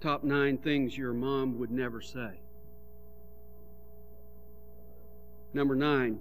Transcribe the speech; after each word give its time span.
Top, 0.00 0.22
nine 0.22 0.58
things 0.58 0.96
your 0.96 1.12
mom 1.12 1.58
would 1.58 1.70
never 1.70 2.00
say. 2.00 2.30
Number 5.52 5.74
nine, 5.74 6.20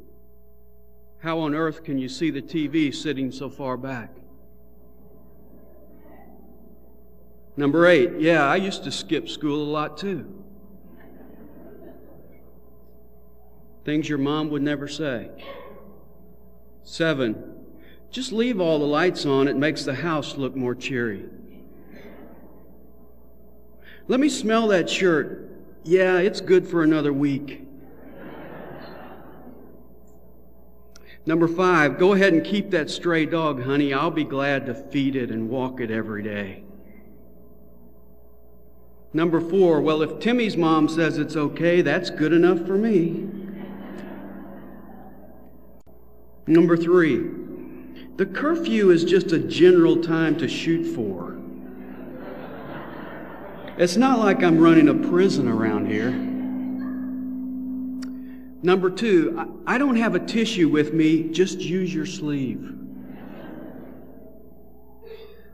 how 1.19 1.39
on 1.39 1.53
earth 1.53 1.83
can 1.83 1.97
you 1.97 2.09
see 2.09 2.31
the 2.31 2.41
TV 2.41 2.93
sitting 2.93 3.31
so 3.31 3.49
far 3.49 3.77
back? 3.77 4.09
Number 7.55 7.87
eight, 7.87 8.19
yeah, 8.19 8.45
I 8.45 8.55
used 8.55 8.83
to 8.83 8.91
skip 8.91 9.27
school 9.27 9.63
a 9.63 9.69
lot 9.71 9.97
too. 9.97 10.43
Things 13.83 14.09
your 14.09 14.17
mom 14.17 14.49
would 14.49 14.61
never 14.61 14.87
say. 14.87 15.29
Seven, 16.83 17.65
just 18.11 18.31
leave 18.31 18.59
all 18.59 18.79
the 18.79 18.85
lights 18.85 19.25
on, 19.25 19.47
it 19.47 19.55
makes 19.55 19.83
the 19.83 19.95
house 19.95 20.37
look 20.37 20.55
more 20.55 20.75
cheery. 20.75 21.25
Let 24.07 24.19
me 24.19 24.29
smell 24.29 24.67
that 24.67 24.89
shirt. 24.89 25.51
Yeah, 25.83 26.19
it's 26.19 26.41
good 26.41 26.67
for 26.67 26.83
another 26.83 27.11
week. 27.11 27.63
Number 31.25 31.47
five, 31.49 31.97
go 31.97 32.13
ahead 32.13 32.31
and 32.31 32.45
keep 32.45 32.71
that 32.71 32.89
stray 32.89 33.25
dog, 33.25 33.61
honey. 33.61 33.93
I'll 33.93 34.11
be 34.11 34.23
glad 34.23 34.65
to 34.67 34.73
feed 34.73 35.17
it 35.17 35.29
and 35.29 35.49
walk 35.49 35.81
it 35.81 35.91
every 35.91 36.23
day. 36.23 36.63
Number 39.11 39.41
four, 39.41 39.81
well, 39.81 40.01
if 40.01 40.19
Timmy's 40.19 40.55
mom 40.55 40.87
says 40.87 41.17
it's 41.17 41.35
okay, 41.35 41.81
that's 41.81 42.09
good 42.09 42.31
enough 42.31 42.65
for 42.65 42.77
me. 42.77 43.27
Number 46.45 46.77
three, 46.77 47.29
the 48.15 48.25
curfew 48.25 48.91
is 48.91 49.03
just 49.03 49.33
a 49.33 49.39
general 49.39 50.01
time 50.01 50.37
to 50.37 50.47
shoot 50.47 50.85
for. 50.95 51.36
It's 53.77 53.95
not 53.95 54.17
like 54.17 54.43
I'm 54.43 54.57
running 54.57 54.89
a 54.89 54.95
prison 54.95 55.47
around 55.47 55.85
here. 55.85 56.09
Number 58.63 58.89
two, 58.89 59.61
I 59.67 59.77
don't 59.77 59.97
have 59.97 60.15
a 60.15 60.19
tissue 60.19 60.67
with 60.67 60.93
me, 60.93 61.29
just 61.29 61.59
use 61.59 61.93
your 61.93 62.07
sleeve. 62.07 62.73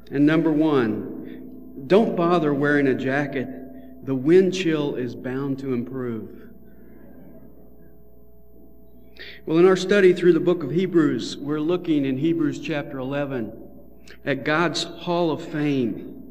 And 0.10 0.26
number 0.26 0.54
one, 0.54 1.84
don't 1.88 2.16
bother 2.16 2.54
wearing 2.54 2.88
a 2.88 2.96
jacket. 2.96 4.06
The 4.06 4.16
wind 4.16 4.54
chill 4.54 4.96
is 4.96 5.16
bound 5.16 5.60
to 5.60 5.74
improve. 5.74 6.50
Well, 9.46 9.58
in 9.58 9.68
our 9.68 9.76
study 9.76 10.14
through 10.14 10.32
the 10.34 10.40
book 10.40 10.64
of 10.64 10.72
Hebrews, 10.72 11.36
we're 11.36 11.60
looking 11.60 12.06
in 12.06 12.18
Hebrews 12.18 12.60
chapter 12.60 13.00
11 13.00 13.52
at 14.24 14.46
God's 14.46 14.84
Hall 14.84 15.30
of 15.30 15.44
Fame. 15.44 16.23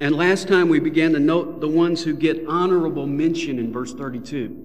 And 0.00 0.14
last 0.14 0.46
time 0.46 0.68
we 0.68 0.78
began 0.78 1.12
to 1.12 1.20
note 1.20 1.60
the 1.60 1.68
ones 1.68 2.02
who 2.02 2.14
get 2.14 2.46
honorable 2.46 3.06
mention 3.06 3.58
in 3.58 3.72
verse 3.72 3.94
32. 3.94 4.64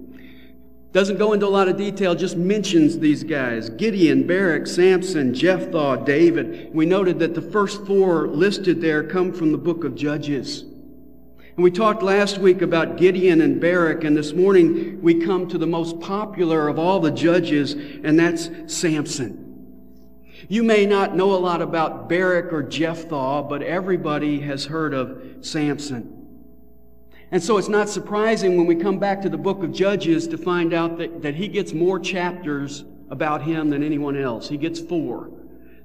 Doesn't 0.92 1.16
go 1.16 1.32
into 1.32 1.46
a 1.46 1.48
lot 1.48 1.68
of 1.68 1.78
detail, 1.78 2.14
just 2.14 2.36
mentions 2.36 2.98
these 2.98 3.24
guys 3.24 3.70
Gideon, 3.70 4.26
Barak, 4.26 4.66
Samson, 4.66 5.32
Jephthah, 5.32 6.02
David. 6.04 6.74
We 6.74 6.84
noted 6.84 7.18
that 7.20 7.34
the 7.34 7.40
first 7.40 7.86
four 7.86 8.28
listed 8.28 8.82
there 8.82 9.02
come 9.02 9.32
from 9.32 9.52
the 9.52 9.58
book 9.58 9.84
of 9.84 9.94
Judges. 9.94 10.64
And 11.54 11.62
we 11.64 11.70
talked 11.70 12.02
last 12.02 12.36
week 12.36 12.60
about 12.60 12.98
Gideon 12.98 13.40
and 13.40 13.58
Barak, 13.58 14.04
and 14.04 14.14
this 14.14 14.34
morning 14.34 15.00
we 15.00 15.14
come 15.14 15.48
to 15.48 15.56
the 15.56 15.66
most 15.66 15.98
popular 16.00 16.68
of 16.68 16.78
all 16.78 17.00
the 17.00 17.10
judges, 17.10 17.72
and 17.72 18.18
that's 18.18 18.50
Samson. 18.66 19.41
You 20.48 20.62
may 20.62 20.86
not 20.86 21.16
know 21.16 21.32
a 21.32 21.36
lot 21.38 21.62
about 21.62 22.08
Barak 22.08 22.52
or 22.52 22.62
Jephthah, 22.62 23.46
but 23.48 23.62
everybody 23.62 24.40
has 24.40 24.66
heard 24.66 24.94
of 24.94 25.38
Samson. 25.40 26.18
And 27.30 27.42
so 27.42 27.56
it's 27.56 27.68
not 27.68 27.88
surprising 27.88 28.56
when 28.56 28.66
we 28.66 28.74
come 28.74 28.98
back 28.98 29.22
to 29.22 29.28
the 29.28 29.38
book 29.38 29.62
of 29.62 29.72
Judges 29.72 30.28
to 30.28 30.38
find 30.38 30.74
out 30.74 30.98
that, 30.98 31.22
that 31.22 31.34
he 31.34 31.48
gets 31.48 31.72
more 31.72 31.98
chapters 31.98 32.84
about 33.08 33.42
him 33.42 33.70
than 33.70 33.82
anyone 33.82 34.16
else. 34.16 34.48
He 34.48 34.58
gets 34.58 34.80
four. 34.80 35.30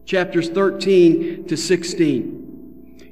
Chapters 0.06 0.50
13 0.50 1.48
to 1.48 1.56
16. 1.56 2.48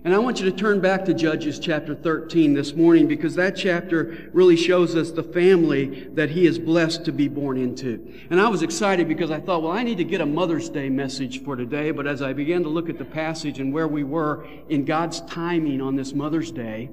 And 0.05 0.13
I 0.13 0.19
want 0.19 0.39
you 0.39 0.45
to 0.51 0.55
turn 0.55 0.81
back 0.81 1.03
to 1.05 1.15
Judges 1.15 1.57
chapter 1.57 1.95
13 1.95 2.53
this 2.53 2.75
morning 2.75 3.07
because 3.07 3.33
that 3.35 3.55
chapter 3.55 4.29
really 4.33 4.55
shows 4.55 4.95
us 4.95 5.09
the 5.09 5.23
family 5.23 6.07
that 6.13 6.29
he 6.29 6.45
is 6.45 6.59
blessed 6.59 7.05
to 7.05 7.11
be 7.11 7.27
born 7.27 7.57
into. 7.57 8.13
And 8.29 8.39
I 8.39 8.47
was 8.47 8.61
excited 8.61 9.07
because 9.07 9.31
I 9.31 9.39
thought, 9.39 9.63
well, 9.63 9.71
I 9.71 9.81
need 9.81 9.97
to 9.97 10.03
get 10.03 10.21
a 10.21 10.25
Mother's 10.27 10.69
Day 10.69 10.89
message 10.89 11.43
for 11.43 11.55
today. 11.55 11.89
But 11.89 12.05
as 12.05 12.21
I 12.21 12.33
began 12.33 12.61
to 12.61 12.69
look 12.69 12.87
at 12.87 12.99
the 12.99 13.05
passage 13.05 13.59
and 13.59 13.73
where 13.73 13.87
we 13.87 14.03
were 14.03 14.45
in 14.69 14.85
God's 14.85 15.21
timing 15.21 15.81
on 15.81 15.95
this 15.95 16.13
Mother's 16.13 16.51
Day, 16.51 16.91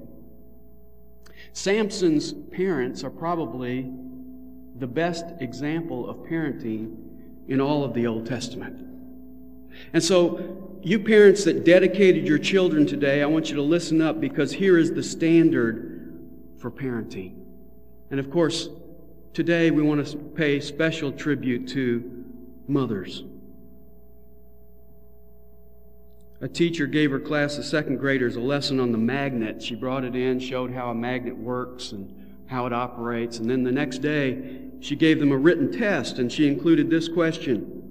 Samson's 1.53 2.33
parents 2.33 3.05
are 3.05 3.11
probably 3.11 3.93
the 4.79 4.87
best 4.87 5.27
example 5.41 6.09
of 6.09 6.17
parenting 6.21 6.97
in 7.47 7.61
all 7.61 7.84
of 7.84 7.93
the 7.93 8.06
Old 8.06 8.25
Testament. 8.25 8.89
And 9.93 10.03
so, 10.03 10.72
you 10.84 10.98
parents 10.98 11.44
that 11.44 11.65
dedicated 11.65 12.26
your 12.26 12.38
children 12.38 12.87
today, 12.87 13.22
I 13.22 13.26
want 13.26 13.48
you 13.48 13.56
to 13.56 13.62
listen 13.62 14.03
up 14.03 14.20
because 14.20 14.53
here 14.53 14.78
is 14.78 14.93
the 14.93 15.03
standard 15.03 16.19
for 16.59 16.70
parenting. 16.70 17.37
And 18.10 18.19
of 18.19 18.31
course, 18.31 18.69
today 19.32 19.70
we 19.70 19.82
want 19.82 20.04
to 20.06 20.16
pay 20.16 20.59
special 20.59 21.12
tribute 21.12 21.69
to 21.69 22.25
mothers. 22.66 23.22
A 26.41 26.48
teacher 26.48 26.87
gave 26.87 27.12
her 27.12 27.20
class 27.20 27.56
of 27.59 27.64
second 27.64 27.99
graders 27.99 28.34
a 28.34 28.41
lesson 28.41 28.81
on 28.81 28.91
the 28.91 28.99
magnet. 28.99 29.62
She 29.62 29.76
brought 29.76 30.03
it 30.03 30.16
in, 30.16 30.41
showed 30.41 30.72
how 30.72 30.91
a 30.91 30.94
magnet 30.94 31.37
works 31.37 31.93
and 31.93 32.43
how 32.47 32.66
it 32.66 32.72
operates. 32.72 33.38
And 33.38 33.49
then 33.49 33.62
the 33.62 33.70
next 33.70 33.99
day, 33.99 34.62
she 34.81 34.97
gave 34.97 35.20
them 35.20 35.31
a 35.31 35.37
written 35.37 35.70
test 35.70 36.19
and 36.19 36.31
she 36.31 36.49
included 36.49 36.91
this 36.91 37.09
question. 37.09 37.81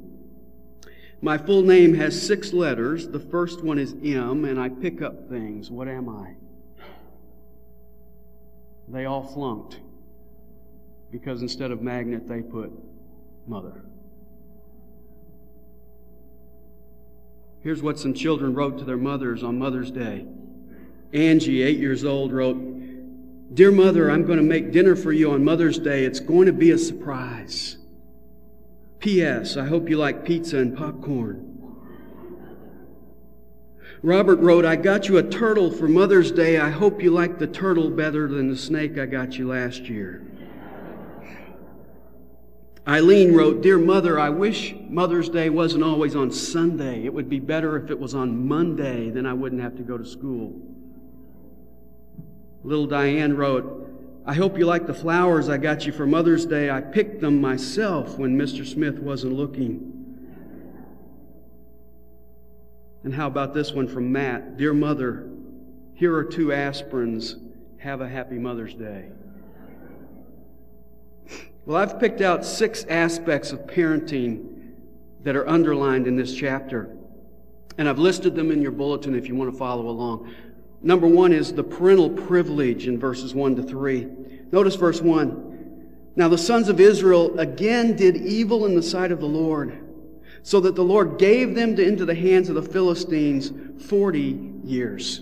My 1.22 1.38
full 1.38 1.62
name 1.62 1.94
has 1.94 2.20
six 2.20 2.52
letters. 2.52 3.08
The 3.08 3.20
first 3.20 3.64
one 3.64 3.78
is 3.78 3.94
M, 4.04 4.46
and 4.46 4.59
I 4.59 4.70
pick 4.70 5.02
up 5.02 5.30
things. 5.30 5.70
What 5.70 5.88
am 5.88 6.09
I? 6.09 6.34
They 8.88 9.06
all 9.06 9.24
flunked 9.24 9.80
because 11.12 11.42
instead 11.42 11.72
of 11.72 11.82
magnet, 11.82 12.28
they 12.28 12.42
put 12.42 12.72
mother. 13.48 13.84
Here's 17.62 17.84
what 17.84 18.00
some 18.00 18.14
children 18.14 18.56
wrote 18.56 18.80
to 18.80 18.86
their 18.86 18.98
mothers 18.98 19.44
on 19.44 19.59
Mother's 19.59 19.92
Day. 19.92 20.26
Angie, 21.14 21.62
eight 21.62 21.78
years 21.78 22.03
old, 22.03 22.32
wrote, 22.34 22.58
Dear 23.53 23.72
Mother, 23.72 24.09
I'm 24.09 24.26
going 24.26 24.38
to 24.38 24.44
make 24.44 24.72
dinner 24.72 24.96
for 24.96 25.12
you 25.12 25.32
on 25.32 25.44
Mother's 25.44 25.78
Day. 25.78 26.06
It's 26.06 26.20
going 26.20 26.48
to 26.48 26.53
be 26.53 26.72
a 26.72 26.78
surprise. 26.78 27.78
P.S. 29.02 29.58
I 29.58 29.66
hope 29.66 29.90
you 29.90 29.98
like 29.98 30.24
pizza 30.24 30.60
and 30.60 30.78
popcorn. 30.78 31.48
Robert 34.04 34.40
wrote, 34.40 34.64
I 34.64 34.76
got 34.76 35.10
you 35.10 35.18
a 35.18 35.24
turtle 35.24 35.72
for 35.72 35.88
Mother's 35.88 36.32
Day. 36.32 36.60
I 36.60 36.70
hope 36.70 37.02
you 37.02 37.10
like 37.12 37.40
the 37.40 37.48
turtle 37.48 37.90
better 37.90 38.28
than 38.28 38.50
the 38.50 38.56
snake 38.56 39.00
I 39.00 39.08
got 39.08 39.38
you 39.38 39.48
last 39.48 39.90
year. 39.90 40.26
Eileen 42.88 43.34
wrote, 43.34 43.62
Dear 43.62 43.80
Mother, 43.80 44.20
I 44.20 44.30
wish 44.30 44.76
Mother's 44.88 45.30
Day 45.30 45.50
wasn't 45.50 45.84
always 45.84 46.16
on 46.16 46.32
Sunday. 46.32 47.04
It 47.06 47.14
would 47.14 47.30
be 47.30 47.40
better 47.40 47.78
if 47.78 47.90
it 47.90 48.00
was 48.00 48.14
on 48.14 48.47
Monday, 48.47 49.09
then 49.09 49.26
I 49.26 49.34
wouldn't 49.34 49.62
have 49.62 49.78
to 49.78 49.84
go 49.84 49.97
to 49.97 50.06
school. 50.06 50.59
Little 52.64 52.88
Diane 52.88 53.36
wrote, 53.36 53.81
I 54.26 54.35
hope 54.35 54.58
you 54.58 54.66
like 54.66 54.85
the 54.85 54.94
flowers 54.94 55.50
I 55.50 55.58
got 55.58 55.85
you 55.85 55.91
for 55.91 56.06
Mother's 56.06 56.46
Day. 56.46 56.70
I 56.70 56.79
picked 56.79 57.22
them 57.22 57.41
myself 57.41 58.20
when 58.20 58.38
Mr. 58.38 58.66
Smith 58.66 59.00
wasn't 59.00 59.34
looking. 59.34 59.91
And 63.03 63.16
how 63.16 63.26
about 63.26 63.56
this 63.56 63.72
one 63.72 63.88
from 63.88 64.12
Matt? 64.12 64.58
Dear 64.58 64.73
Mother, 64.73 65.28
here 65.96 66.16
are 66.16 66.23
two 66.23 66.47
aspirins. 66.47 67.35
Have 67.79 68.02
a 68.02 68.08
happy 68.08 68.38
Mother's 68.38 68.76
Day. 68.76 69.09
Well, 71.66 71.78
I've 71.78 72.00
picked 72.00 72.22
out 72.22 72.46
six 72.46 72.85
aspects 72.85 73.52
of 73.52 73.62
parenting 73.62 74.73
that 75.23 75.35
are 75.35 75.47
underlined 75.47 76.06
in 76.06 76.16
this 76.16 76.35
chapter. 76.35 76.96
And 77.79 77.90
I've 77.90 78.00
listed 78.00 78.35
them 78.35 78.52
in 78.52 78.62
your 78.62 78.72
bulletin 78.72 79.16
if 79.16 79.28
you 79.28 79.35
want 79.35 79.52
to 79.52 79.58
follow 79.58 79.88
along. 79.88 80.32
Number 80.84 81.08
one 81.08 81.32
is 81.32 81.54
the 81.54 81.64
parental 81.64 82.10
privilege 82.10 82.88
in 82.88 82.98
verses 83.00 83.36
1 83.36 83.56
to 83.58 83.64
3. 83.64 84.08
Notice 84.52 84.76
verse 84.76 85.02
1. 85.02 85.52
Now 86.16 86.28
the 86.28 86.38
sons 86.38 86.70
of 86.70 86.80
Israel 86.80 87.40
again 87.40 87.96
did 87.96 88.18
evil 88.18 88.66
in 88.66 88.76
the 88.76 88.84
sight 88.84 89.12
of 89.12 89.20
the 89.20 89.28
Lord, 89.28 89.78
so 90.44 90.60
that 90.62 90.76
the 90.76 90.84
Lord 90.84 91.18
gave 91.18 91.56
them 91.56 91.76
to, 91.76 91.86
into 91.86 92.06
the 92.06 92.16
hands 92.16 92.50
of 92.50 92.56
the 92.56 92.62
Philistines 92.62 93.52
40 93.88 94.52
years. 94.64 95.22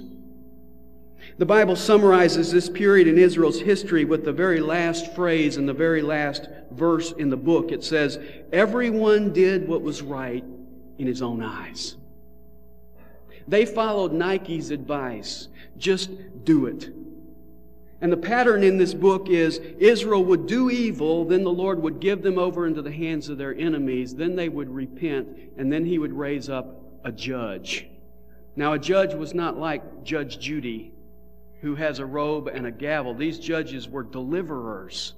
The 1.38 1.46
Bible 1.46 1.76
summarizes 1.76 2.52
this 2.52 2.70
period 2.70 3.08
in 3.08 3.18
Israel's 3.18 3.60
history 3.62 4.04
with 4.04 4.26
the 4.26 4.34
very 4.34 4.60
last 4.60 5.14
phrase 5.14 5.58
in 5.58 5.66
the 5.66 5.74
very 5.74 6.02
last 6.02 6.48
verse 6.72 7.12
in 7.14 7.30
the 7.30 7.38
book. 7.38 7.72
It 7.72 7.84
says, 7.84 8.20
Everyone 8.52 9.32
did 9.32 9.68
what 9.68 9.82
was 9.82 10.02
right 10.02 10.44
in 10.98 11.08
his 11.08 11.22
own 11.22 11.44
eyes. 11.44 11.96
They 13.50 13.66
followed 13.66 14.14
Nike's 14.14 14.70
advice 14.70 15.48
just 15.78 16.12
do 16.44 16.68
it. 16.68 16.90
And 18.02 18.12
the 18.12 18.18
pattern 18.18 18.64
in 18.64 18.78
this 18.78 18.94
book 18.94 19.28
is 19.28 19.58
Israel 19.58 20.24
would 20.26 20.46
do 20.48 20.70
evil, 20.70 21.26
then 21.26 21.44
the 21.44 21.52
Lord 21.52 21.82
would 21.82 22.00
give 22.00 22.22
them 22.22 22.38
over 22.38 22.66
into 22.66 22.82
the 22.82 22.92
hands 22.92 23.28
of 23.28 23.38
their 23.38 23.56
enemies, 23.56 24.16
then 24.16 24.36
they 24.36 24.48
would 24.48 24.70
repent, 24.70 25.28
and 25.58 25.72
then 25.72 25.84
he 25.84 25.98
would 25.98 26.14
raise 26.14 26.50
up 26.50 26.82
a 27.04 27.12
judge. 27.12 27.88
Now, 28.56 28.74
a 28.74 28.80
judge 28.80 29.14
was 29.14 29.34
not 29.34 29.58
like 29.58 30.04
Judge 30.04 30.40
Judy, 30.40 30.94
who 31.62 31.76
has 31.76 32.00
a 32.00 32.06
robe 32.06 32.48
and 32.48 32.68
a 32.68 32.72
gavel. 32.72 33.14
These 33.14 33.40
judges 33.40 33.90
were 33.90 34.04
deliverers 34.04 35.14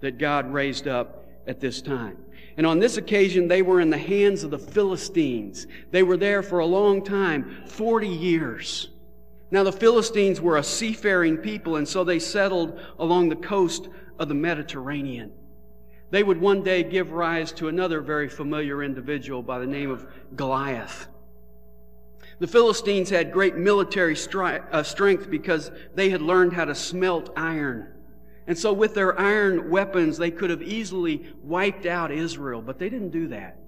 that 0.00 0.18
God 0.18 0.52
raised 0.52 0.86
up 0.86 1.19
at 1.46 1.60
this 1.60 1.82
time. 1.82 2.16
And 2.56 2.66
on 2.66 2.78
this 2.78 2.96
occasion, 2.96 3.48
they 3.48 3.62
were 3.62 3.80
in 3.80 3.90
the 3.90 3.98
hands 3.98 4.44
of 4.44 4.50
the 4.50 4.58
Philistines. 4.58 5.66
They 5.90 6.02
were 6.02 6.16
there 6.16 6.42
for 6.42 6.58
a 6.58 6.66
long 6.66 7.04
time 7.04 7.64
40 7.66 8.08
years. 8.08 8.88
Now, 9.50 9.64
the 9.64 9.72
Philistines 9.72 10.40
were 10.40 10.58
a 10.58 10.62
seafaring 10.62 11.38
people, 11.38 11.76
and 11.76 11.88
so 11.88 12.04
they 12.04 12.18
settled 12.18 12.80
along 12.98 13.28
the 13.28 13.36
coast 13.36 13.88
of 14.18 14.28
the 14.28 14.34
Mediterranean. 14.34 15.32
They 16.10 16.22
would 16.22 16.40
one 16.40 16.62
day 16.62 16.82
give 16.82 17.12
rise 17.12 17.52
to 17.52 17.68
another 17.68 18.00
very 18.00 18.28
familiar 18.28 18.82
individual 18.82 19.42
by 19.42 19.58
the 19.58 19.66
name 19.66 19.90
of 19.90 20.06
Goliath. 20.36 21.08
The 22.40 22.46
Philistines 22.46 23.10
had 23.10 23.32
great 23.32 23.56
military 23.56 24.14
stri- 24.14 24.64
uh, 24.72 24.82
strength 24.82 25.30
because 25.30 25.70
they 25.94 26.10
had 26.10 26.22
learned 26.22 26.52
how 26.52 26.64
to 26.64 26.74
smelt 26.74 27.30
iron. 27.36 27.92
And 28.46 28.58
so, 28.58 28.72
with 28.72 28.94
their 28.94 29.18
iron 29.18 29.70
weapons, 29.70 30.18
they 30.18 30.30
could 30.30 30.50
have 30.50 30.62
easily 30.62 31.32
wiped 31.42 31.86
out 31.86 32.10
Israel, 32.10 32.62
but 32.62 32.78
they 32.78 32.88
didn't 32.88 33.10
do 33.10 33.28
that. 33.28 33.58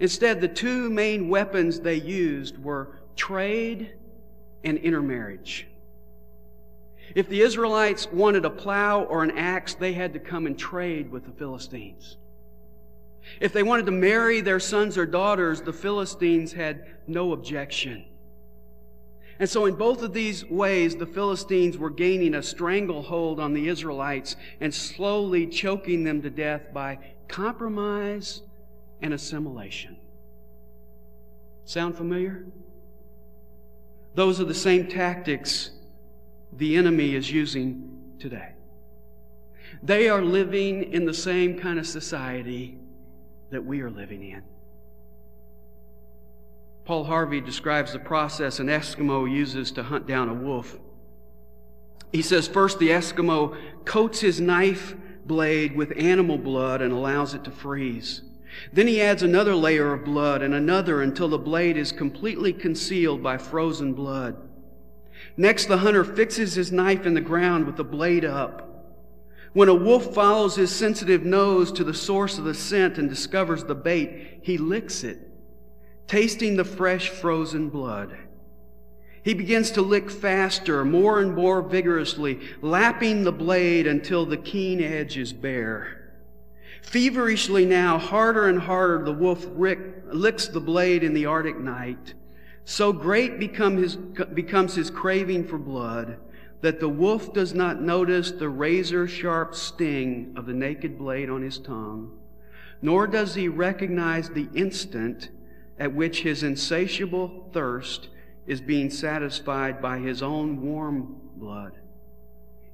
Instead, 0.00 0.40
the 0.40 0.48
two 0.48 0.90
main 0.90 1.28
weapons 1.28 1.80
they 1.80 1.96
used 1.96 2.58
were 2.62 3.00
trade 3.16 3.92
and 4.64 4.78
intermarriage. 4.78 5.66
If 7.14 7.28
the 7.28 7.40
Israelites 7.40 8.06
wanted 8.12 8.44
a 8.44 8.50
plow 8.50 9.02
or 9.04 9.22
an 9.22 9.36
axe, 9.36 9.74
they 9.74 9.92
had 9.92 10.12
to 10.12 10.18
come 10.18 10.46
and 10.46 10.58
trade 10.58 11.10
with 11.10 11.24
the 11.24 11.32
Philistines. 11.32 12.16
If 13.40 13.52
they 13.52 13.62
wanted 13.62 13.86
to 13.86 13.92
marry 13.92 14.40
their 14.40 14.60
sons 14.60 14.96
or 14.96 15.06
daughters, 15.06 15.60
the 15.60 15.72
Philistines 15.72 16.52
had 16.52 16.86
no 17.06 17.32
objection. 17.32 18.04
And 19.40 19.48
so, 19.48 19.66
in 19.66 19.76
both 19.76 20.02
of 20.02 20.12
these 20.12 20.44
ways, 20.44 20.96
the 20.96 21.06
Philistines 21.06 21.78
were 21.78 21.90
gaining 21.90 22.34
a 22.34 22.42
stranglehold 22.42 23.38
on 23.38 23.54
the 23.54 23.68
Israelites 23.68 24.34
and 24.60 24.74
slowly 24.74 25.46
choking 25.46 26.02
them 26.02 26.22
to 26.22 26.30
death 26.30 26.72
by 26.72 26.98
compromise 27.28 28.42
and 29.00 29.14
assimilation. 29.14 29.96
Sound 31.64 31.96
familiar? 31.96 32.46
Those 34.14 34.40
are 34.40 34.44
the 34.44 34.54
same 34.54 34.88
tactics 34.88 35.70
the 36.52 36.76
enemy 36.76 37.14
is 37.14 37.30
using 37.30 38.16
today. 38.18 38.54
They 39.82 40.08
are 40.08 40.22
living 40.22 40.92
in 40.92 41.04
the 41.04 41.14
same 41.14 41.58
kind 41.58 41.78
of 41.78 41.86
society 41.86 42.78
that 43.50 43.64
we 43.64 43.82
are 43.82 43.90
living 43.90 44.24
in. 44.24 44.42
Paul 46.88 47.04
Harvey 47.04 47.42
describes 47.42 47.92
the 47.92 47.98
process 47.98 48.60
an 48.60 48.68
Eskimo 48.68 49.30
uses 49.30 49.70
to 49.72 49.82
hunt 49.82 50.06
down 50.06 50.30
a 50.30 50.32
wolf. 50.32 50.78
He 52.12 52.22
says 52.22 52.48
first 52.48 52.78
the 52.78 52.88
Eskimo 52.88 53.54
coats 53.84 54.20
his 54.20 54.40
knife 54.40 54.96
blade 55.26 55.76
with 55.76 55.92
animal 55.98 56.38
blood 56.38 56.80
and 56.80 56.90
allows 56.90 57.34
it 57.34 57.44
to 57.44 57.50
freeze. 57.50 58.22
Then 58.72 58.86
he 58.86 59.02
adds 59.02 59.22
another 59.22 59.54
layer 59.54 59.92
of 59.92 60.06
blood 60.06 60.40
and 60.40 60.54
another 60.54 61.02
until 61.02 61.28
the 61.28 61.36
blade 61.36 61.76
is 61.76 61.92
completely 61.92 62.54
concealed 62.54 63.22
by 63.22 63.36
frozen 63.36 63.92
blood. 63.92 64.38
Next, 65.36 65.66
the 65.66 65.76
hunter 65.76 66.04
fixes 66.04 66.54
his 66.54 66.72
knife 66.72 67.04
in 67.04 67.12
the 67.12 67.20
ground 67.20 67.66
with 67.66 67.76
the 67.76 67.84
blade 67.84 68.24
up. 68.24 68.66
When 69.52 69.68
a 69.68 69.74
wolf 69.74 70.14
follows 70.14 70.56
his 70.56 70.74
sensitive 70.74 71.22
nose 71.22 71.70
to 71.72 71.84
the 71.84 71.92
source 71.92 72.38
of 72.38 72.44
the 72.44 72.54
scent 72.54 72.96
and 72.96 73.10
discovers 73.10 73.64
the 73.64 73.74
bait, 73.74 74.38
he 74.40 74.56
licks 74.56 75.04
it 75.04 75.27
tasting 76.08 76.56
the 76.56 76.64
fresh 76.64 77.10
frozen 77.10 77.68
blood. 77.68 78.16
He 79.22 79.34
begins 79.34 79.70
to 79.72 79.82
lick 79.82 80.10
faster, 80.10 80.84
more 80.84 81.20
and 81.20 81.34
more 81.34 81.60
vigorously, 81.60 82.40
lapping 82.62 83.22
the 83.22 83.32
blade 83.32 83.86
until 83.86 84.24
the 84.24 84.38
keen 84.38 84.82
edge 84.82 85.18
is 85.18 85.32
bare. 85.32 86.14
Feverishly 86.82 87.66
now, 87.66 87.98
harder 87.98 88.48
and 88.48 88.58
harder, 88.58 89.04
the 89.04 89.12
wolf 89.12 89.46
rick, 89.50 89.78
licks 90.10 90.48
the 90.48 90.60
blade 90.60 91.04
in 91.04 91.12
the 91.12 91.26
arctic 91.26 91.58
night. 91.58 92.14
So 92.64 92.92
great 92.92 93.38
become 93.38 93.76
his, 93.76 93.96
becomes 93.96 94.74
his 94.74 94.90
craving 94.90 95.46
for 95.46 95.58
blood 95.58 96.18
that 96.60 96.80
the 96.80 96.88
wolf 96.88 97.32
does 97.32 97.54
not 97.54 97.82
notice 97.82 98.30
the 98.30 98.48
razor 98.48 99.06
sharp 99.06 99.54
sting 99.54 100.32
of 100.36 100.46
the 100.46 100.52
naked 100.52 100.98
blade 100.98 101.30
on 101.30 101.42
his 101.42 101.58
tongue, 101.58 102.18
nor 102.82 103.06
does 103.06 103.34
he 103.34 103.48
recognize 103.48 104.30
the 104.30 104.48
instant 104.54 105.30
at 105.78 105.94
which 105.94 106.22
his 106.22 106.42
insatiable 106.42 107.48
thirst 107.52 108.08
is 108.46 108.60
being 108.60 108.90
satisfied 108.90 109.80
by 109.80 109.98
his 109.98 110.22
own 110.22 110.60
warm 110.62 111.20
blood. 111.36 111.72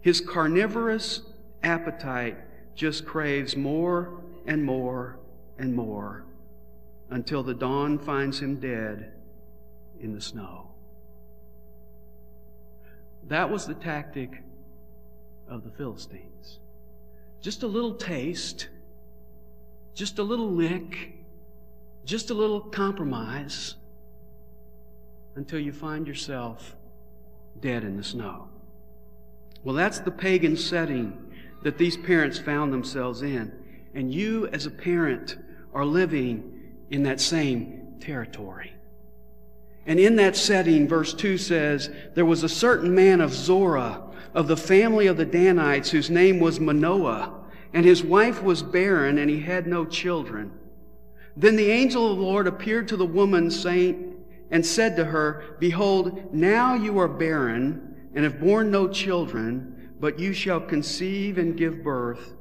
His 0.00 0.20
carnivorous 0.20 1.22
appetite 1.62 2.36
just 2.74 3.04
craves 3.04 3.56
more 3.56 4.22
and 4.46 4.64
more 4.64 5.18
and 5.58 5.74
more 5.74 6.24
until 7.10 7.42
the 7.42 7.54
dawn 7.54 7.98
finds 7.98 8.40
him 8.40 8.56
dead 8.56 9.12
in 10.00 10.14
the 10.14 10.20
snow. 10.20 10.70
That 13.28 13.50
was 13.50 13.66
the 13.66 13.74
tactic 13.74 14.42
of 15.48 15.64
the 15.64 15.70
Philistines. 15.70 16.58
Just 17.40 17.62
a 17.62 17.66
little 17.66 17.94
taste, 17.94 18.68
just 19.94 20.18
a 20.18 20.22
little 20.22 20.50
lick, 20.50 21.23
just 22.04 22.30
a 22.30 22.34
little 22.34 22.60
compromise 22.60 23.76
until 25.36 25.58
you 25.58 25.72
find 25.72 26.06
yourself 26.06 26.76
dead 27.60 27.84
in 27.84 27.96
the 27.96 28.04
snow. 28.04 28.48
Well, 29.62 29.74
that's 29.74 30.00
the 30.00 30.10
pagan 30.10 30.56
setting 30.56 31.32
that 31.62 31.78
these 31.78 31.96
parents 31.96 32.38
found 32.38 32.72
themselves 32.72 33.22
in. 33.22 33.52
And 33.94 34.12
you, 34.12 34.48
as 34.48 34.66
a 34.66 34.70
parent, 34.70 35.38
are 35.72 35.84
living 35.84 36.74
in 36.90 37.02
that 37.04 37.20
same 37.20 37.96
territory. 38.00 38.72
And 39.86 39.98
in 39.98 40.16
that 40.16 40.36
setting, 40.36 40.88
verse 40.88 41.14
2 41.14 41.38
says, 41.38 41.90
There 42.14 42.24
was 42.24 42.42
a 42.42 42.48
certain 42.48 42.94
man 42.94 43.20
of 43.20 43.32
Zorah, 43.32 44.02
of 44.34 44.48
the 44.48 44.56
family 44.56 45.06
of 45.06 45.16
the 45.16 45.24
Danites, 45.24 45.90
whose 45.90 46.10
name 46.10 46.40
was 46.40 46.60
Manoah, 46.60 47.32
and 47.72 47.84
his 47.84 48.02
wife 48.02 48.42
was 48.42 48.62
barren, 48.62 49.18
and 49.18 49.30
he 49.30 49.40
had 49.40 49.66
no 49.66 49.84
children. 49.84 50.52
Then 51.36 51.56
the 51.56 51.70
angel 51.70 52.10
of 52.10 52.18
the 52.18 52.24
Lord 52.24 52.46
appeared 52.46 52.88
to 52.88 52.96
the 52.96 53.06
woman, 53.06 53.50
saying, 53.50 54.14
and 54.50 54.64
said 54.64 54.96
to 54.96 55.04
her, 55.04 55.56
Behold, 55.58 56.32
now 56.32 56.74
you 56.74 56.98
are 56.98 57.08
barren 57.08 57.96
and 58.14 58.24
have 58.24 58.40
borne 58.40 58.70
no 58.70 58.86
children, 58.86 59.90
but 59.98 60.18
you 60.18 60.32
shall 60.32 60.60
conceive 60.60 61.38
and 61.38 61.56
give 61.56 61.82
birth 61.82 62.34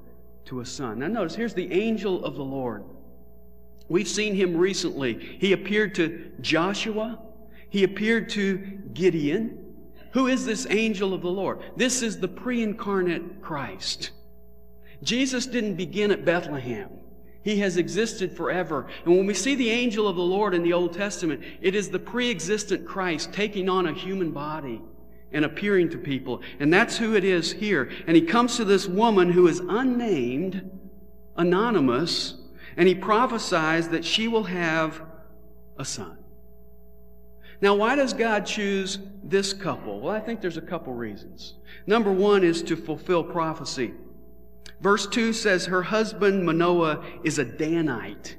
to 0.46 0.60
a 0.60 0.66
son. 0.66 1.00
Now 1.00 1.08
notice, 1.08 1.36
here's 1.36 1.54
the 1.54 1.72
angel 1.72 2.24
of 2.24 2.36
the 2.36 2.44
Lord. 2.44 2.84
We've 3.88 4.08
seen 4.08 4.36
him 4.36 4.56
recently. 4.56 5.38
He 5.40 5.54
appeared 5.54 5.96
to 5.96 6.32
Joshua. 6.42 7.20
He 7.70 7.84
appeared 7.84 8.30
to 8.30 8.58
Gideon. 8.94 9.60
Who 10.12 10.28
is 10.28 10.46
this 10.46 10.68
angel 10.70 11.14
of 11.14 11.22
the 11.22 11.30
Lord? 11.30 11.60
This 11.76 12.04
is 12.04 12.20
the 12.20 12.28
pre 12.28 12.62
incarnate 12.62 13.42
Christ. 13.42 14.12
Jesus 15.02 15.48
didn't 15.48 15.76
begin 15.76 16.12
at 16.12 16.24
Bethlehem. 16.24 16.90
He 17.44 17.58
has 17.60 17.78
existed 17.78 18.36
forever. 18.36 18.88
And 19.06 19.18
when 19.18 19.26
we 19.26 19.34
see 19.34 19.56
the 19.56 19.70
angel 19.70 20.08
of 20.08 20.16
the 20.16 20.22
Lord 20.22 20.54
in 20.54 20.64
the 20.64 20.74
Old 20.74 20.94
Testament, 20.94 21.44
it 21.62 21.76
is 21.76 21.90
the 21.90 22.00
pre 22.00 22.32
existent 22.32 22.88
Christ 22.88 23.34
taking 23.34 23.70
on 23.70 23.86
a 23.86 23.94
human 23.94 24.32
body 24.32 24.82
and 25.34 25.44
appearing 25.44 25.90
to 25.90 25.98
people. 25.98 26.42
And 26.60 26.74
that's 26.74 26.98
who 26.98 27.16
it 27.16 27.24
is 27.24 27.52
here. 27.52 27.92
And 28.08 28.16
he 28.16 28.22
comes 28.22 28.56
to 28.58 28.66
this 28.66 28.88
woman 28.88 29.30
who 29.30 29.48
is 29.48 29.60
unnamed, 29.60 30.72
anonymous, 31.36 32.36
and 32.78 32.88
he 32.88 32.96
prophesies 32.96 33.90
that 33.90 34.06
she 34.06 34.28
will 34.28 34.46
have 34.46 35.02
a 35.78 35.84
son. 35.84 36.18
Now, 37.60 37.76
why 37.76 37.96
does 37.96 38.14
God 38.14 38.46
choose 38.46 39.00
this 39.24 39.54
couple? 39.54 40.02
Well, 40.02 40.16
I 40.16 40.20
think 40.20 40.42
there's 40.42 40.58
a 40.58 40.62
couple 40.62 40.94
reasons. 40.94 41.56
Number 41.88 42.12
one 42.12 42.44
is 42.44 42.62
to 42.64 42.76
fulfill 42.76 43.24
prophecy. 43.24 43.94
Verse 44.82 45.08
2 45.08 45.34
says 45.34 45.66
her 45.66 45.84
husband 45.84 46.46
Manoah 46.46 47.04
is 47.24 47.40
a 47.40 47.46
Danite. 47.46 48.36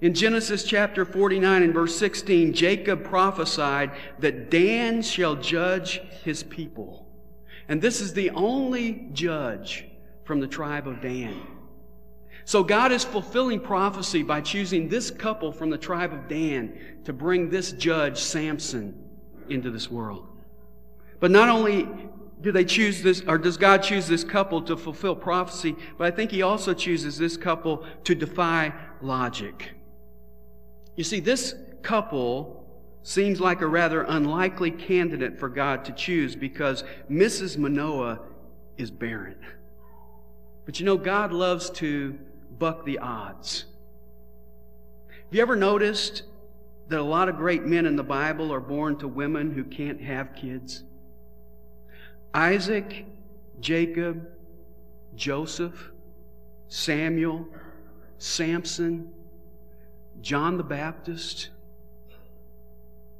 In 0.00 0.14
Genesis 0.14 0.64
chapter 0.64 1.04
49 1.04 1.62
and 1.62 1.72
verse 1.72 1.96
16, 1.96 2.52
Jacob 2.52 3.04
prophesied 3.04 3.90
that 4.18 4.50
Dan 4.50 5.02
shall 5.02 5.34
judge 5.34 6.00
his 6.24 6.42
people. 6.42 7.06
And 7.68 7.80
this 7.80 8.00
is 8.00 8.12
the 8.12 8.30
only 8.30 9.08
judge 9.12 9.86
from 10.24 10.40
the 10.40 10.46
tribe 10.46 10.86
of 10.86 11.00
Dan. 11.00 11.40
So 12.44 12.62
God 12.62 12.92
is 12.92 13.04
fulfilling 13.04 13.60
prophecy 13.60 14.22
by 14.22 14.42
choosing 14.42 14.88
this 14.88 15.10
couple 15.10 15.50
from 15.50 15.70
the 15.70 15.78
tribe 15.78 16.12
of 16.12 16.28
Dan 16.28 16.78
to 17.04 17.12
bring 17.12 17.48
this 17.48 17.72
judge, 17.72 18.18
Samson, 18.18 18.94
into 19.48 19.70
this 19.70 19.90
world. 19.90 20.26
But 21.20 21.30
not 21.30 21.48
only 21.48 21.88
do 22.44 22.52
they 22.52 22.64
choose 22.64 23.02
this, 23.02 23.22
or 23.26 23.38
does 23.38 23.56
God 23.56 23.82
choose 23.82 24.06
this 24.06 24.22
couple 24.22 24.60
to 24.62 24.76
fulfill 24.76 25.16
prophecy, 25.16 25.74
but 25.96 26.06
I 26.06 26.14
think 26.14 26.30
He 26.30 26.42
also 26.42 26.74
chooses 26.74 27.16
this 27.16 27.38
couple 27.38 27.86
to 28.04 28.14
defy 28.14 28.74
logic. 29.00 29.70
You 30.94 31.04
see, 31.04 31.20
this 31.20 31.54
couple 31.82 32.62
seems 33.02 33.40
like 33.40 33.62
a 33.62 33.66
rather 33.66 34.02
unlikely 34.02 34.70
candidate 34.70 35.38
for 35.38 35.48
God 35.48 35.86
to 35.86 35.92
choose 35.92 36.36
because 36.36 36.84
Mrs. 37.10 37.56
Manoah 37.56 38.20
is 38.76 38.90
barren. 38.90 39.36
But 40.66 40.78
you 40.78 40.86
know, 40.86 40.98
God 40.98 41.32
loves 41.32 41.70
to 41.70 42.18
buck 42.58 42.84
the 42.84 42.98
odds. 42.98 43.64
Have 45.08 45.34
you 45.34 45.40
ever 45.40 45.56
noticed 45.56 46.24
that 46.88 47.00
a 47.00 47.02
lot 47.02 47.30
of 47.30 47.36
great 47.36 47.64
men 47.64 47.86
in 47.86 47.96
the 47.96 48.04
Bible 48.04 48.52
are 48.52 48.60
born 48.60 48.98
to 48.98 49.08
women 49.08 49.50
who 49.50 49.64
can't 49.64 50.00
have 50.02 50.34
kids? 50.34 50.84
Isaac, 52.34 53.06
Jacob, 53.60 54.28
Joseph, 55.14 55.92
Samuel, 56.66 57.46
Samson, 58.18 59.12
John 60.20 60.56
the 60.56 60.64
Baptist. 60.64 61.50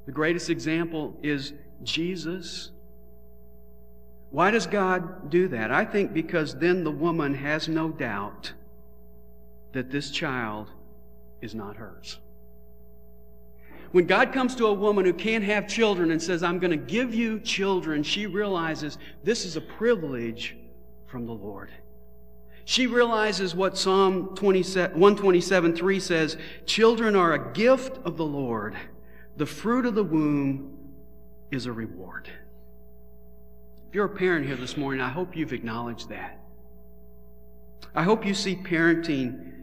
The 0.05 0.11
greatest 0.11 0.49
example 0.49 1.17
is 1.23 1.53
Jesus. 1.83 2.71
Why 4.31 4.51
does 4.51 4.67
God 4.67 5.29
do 5.29 5.47
that? 5.47 5.71
I 5.71 5.85
think 5.85 6.13
because 6.13 6.55
then 6.55 6.83
the 6.83 6.91
woman 6.91 7.33
has 7.35 7.69
no 7.69 7.89
doubt 7.89 8.51
that 9.71 9.89
this 9.89 10.11
child 10.11 10.71
is 11.41 11.55
not 11.55 11.77
hers. 11.77 12.19
When 13.91 14.05
God 14.05 14.33
comes 14.33 14.55
to 14.55 14.67
a 14.67 14.73
woman 14.73 15.05
who 15.05 15.13
can't 15.13 15.43
have 15.43 15.67
children 15.67 16.11
and 16.11 16.21
says, 16.21 16.43
I'm 16.43 16.59
going 16.59 16.71
to 16.71 16.77
give 16.77 17.13
you 17.13 17.39
children, 17.39 18.03
she 18.03 18.25
realizes 18.25 18.97
this 19.23 19.45
is 19.45 19.55
a 19.55 19.61
privilege 19.61 20.57
from 21.05 21.25
the 21.25 21.33
Lord. 21.33 21.71
She 22.65 22.87
realizes 22.87 23.53
what 23.53 23.77
Psalm 23.77 24.35
127 24.35 25.75
3 25.75 25.99
says 25.99 26.37
Children 26.65 27.15
are 27.15 27.33
a 27.33 27.53
gift 27.53 27.99
of 28.03 28.17
the 28.17 28.25
Lord, 28.25 28.75
the 29.37 29.45
fruit 29.45 29.85
of 29.85 29.95
the 29.95 30.03
womb 30.03 30.77
is 31.51 31.67
a 31.67 31.71
reward. 31.71 32.27
If 33.87 33.95
you're 33.95 34.05
a 34.05 34.09
parent 34.09 34.47
here 34.47 34.55
this 34.55 34.75
morning, 34.75 34.99
I 34.99 35.09
hope 35.09 35.37
you've 35.37 35.53
acknowledged 35.53 36.09
that. 36.09 36.39
I 37.93 38.03
hope 38.03 38.25
you 38.25 38.33
see 38.33 38.55
parenting 38.55 39.53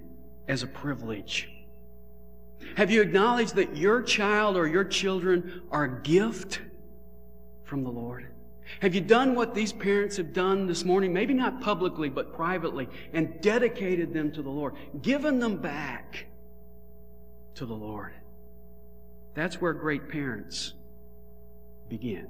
as 0.49 0.63
a 0.63 0.67
privilege. 0.67 1.52
Have 2.77 2.91
you 2.91 3.03
acknowledged 3.03 3.57
that 3.57 3.77
your 3.77 4.03
child 4.03 4.57
or 4.57 4.67
your 4.67 4.85
children 4.85 5.63
are 5.71 5.85
a 5.85 6.03
gift 6.03 6.61
from 7.65 7.85
the 7.85 7.91
Lord? 7.91 8.29
Have 8.81 8.95
you 8.95 9.01
done 9.01 9.35
what 9.35 9.55
these 9.55 9.73
parents 9.73 10.17
have 10.17 10.33
done 10.33 10.67
this 10.67 10.85
morning? 10.85 11.13
Maybe 11.13 11.35
not 11.35 11.61
publicly, 11.61 12.09
but 12.09 12.35
privately, 12.35 12.89
and 13.13 13.41
dedicated 13.41 14.15
them 14.15 14.33
to 14.33 14.43
the 14.43 14.51
Lord, 14.51 14.75
given 15.03 15.39
them 15.39 15.59
back 15.59 16.27
to 17.57 17.67
the 17.67 17.75
Lord. 17.75 18.15
That's 19.35 19.61
where 19.61 19.73
great 19.73 20.09
parents 20.09 20.75
begin. 21.89 22.29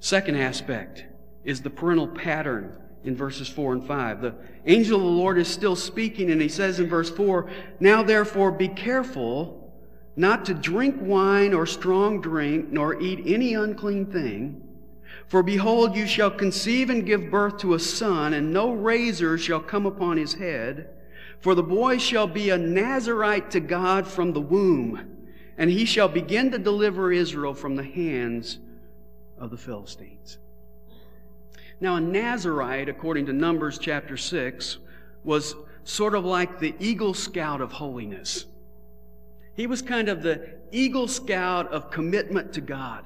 Second 0.00 0.36
aspect 0.36 1.04
is 1.44 1.60
the 1.62 1.70
parental 1.70 2.08
pattern 2.08 2.76
in 3.04 3.16
verses 3.16 3.48
4 3.48 3.74
and 3.74 3.86
5. 3.86 4.20
The 4.20 4.34
angel 4.66 4.96
of 4.98 5.04
the 5.04 5.10
Lord 5.10 5.38
is 5.38 5.48
still 5.48 5.76
speaking, 5.76 6.30
and 6.30 6.40
he 6.40 6.48
says 6.48 6.80
in 6.80 6.88
verse 6.88 7.10
4 7.10 7.50
Now 7.80 8.02
therefore 8.02 8.50
be 8.50 8.68
careful 8.68 9.72
not 10.16 10.44
to 10.46 10.54
drink 10.54 10.96
wine 11.00 11.52
or 11.52 11.66
strong 11.66 12.20
drink, 12.20 12.70
nor 12.70 13.00
eat 13.00 13.20
any 13.26 13.54
unclean 13.54 14.06
thing. 14.06 14.62
For 15.26 15.42
behold, 15.42 15.96
you 15.96 16.06
shall 16.06 16.30
conceive 16.30 16.90
and 16.90 17.06
give 17.06 17.30
birth 17.30 17.58
to 17.58 17.74
a 17.74 17.80
son, 17.80 18.34
and 18.34 18.52
no 18.52 18.72
razor 18.72 19.38
shall 19.38 19.60
come 19.60 19.86
upon 19.86 20.16
his 20.16 20.34
head. 20.34 20.90
For 21.40 21.54
the 21.54 21.62
boy 21.62 21.98
shall 21.98 22.26
be 22.26 22.50
a 22.50 22.58
Nazarite 22.58 23.50
to 23.50 23.60
God 23.60 24.06
from 24.06 24.32
the 24.32 24.40
womb, 24.40 25.16
and 25.58 25.70
he 25.70 25.84
shall 25.84 26.08
begin 26.08 26.50
to 26.52 26.58
deliver 26.58 27.12
Israel 27.12 27.54
from 27.54 27.76
the 27.76 27.84
hands 27.84 28.58
of 29.38 29.50
the 29.50 29.56
Philistines. 29.56 30.38
Now, 31.80 31.96
a 31.96 32.00
Nazarite, 32.00 32.88
according 32.88 33.26
to 33.26 33.32
Numbers 33.32 33.78
chapter 33.78 34.16
6, 34.16 34.78
was 35.24 35.54
sort 35.84 36.14
of 36.14 36.24
like 36.24 36.58
the 36.58 36.74
Eagle 36.78 37.14
Scout 37.14 37.60
of 37.60 37.72
holiness. 37.72 38.46
He 39.54 39.66
was 39.66 39.82
kind 39.82 40.08
of 40.08 40.22
the 40.22 40.48
Eagle 40.72 41.08
Scout 41.08 41.70
of 41.72 41.90
commitment 41.90 42.52
to 42.54 42.60
God. 42.60 43.04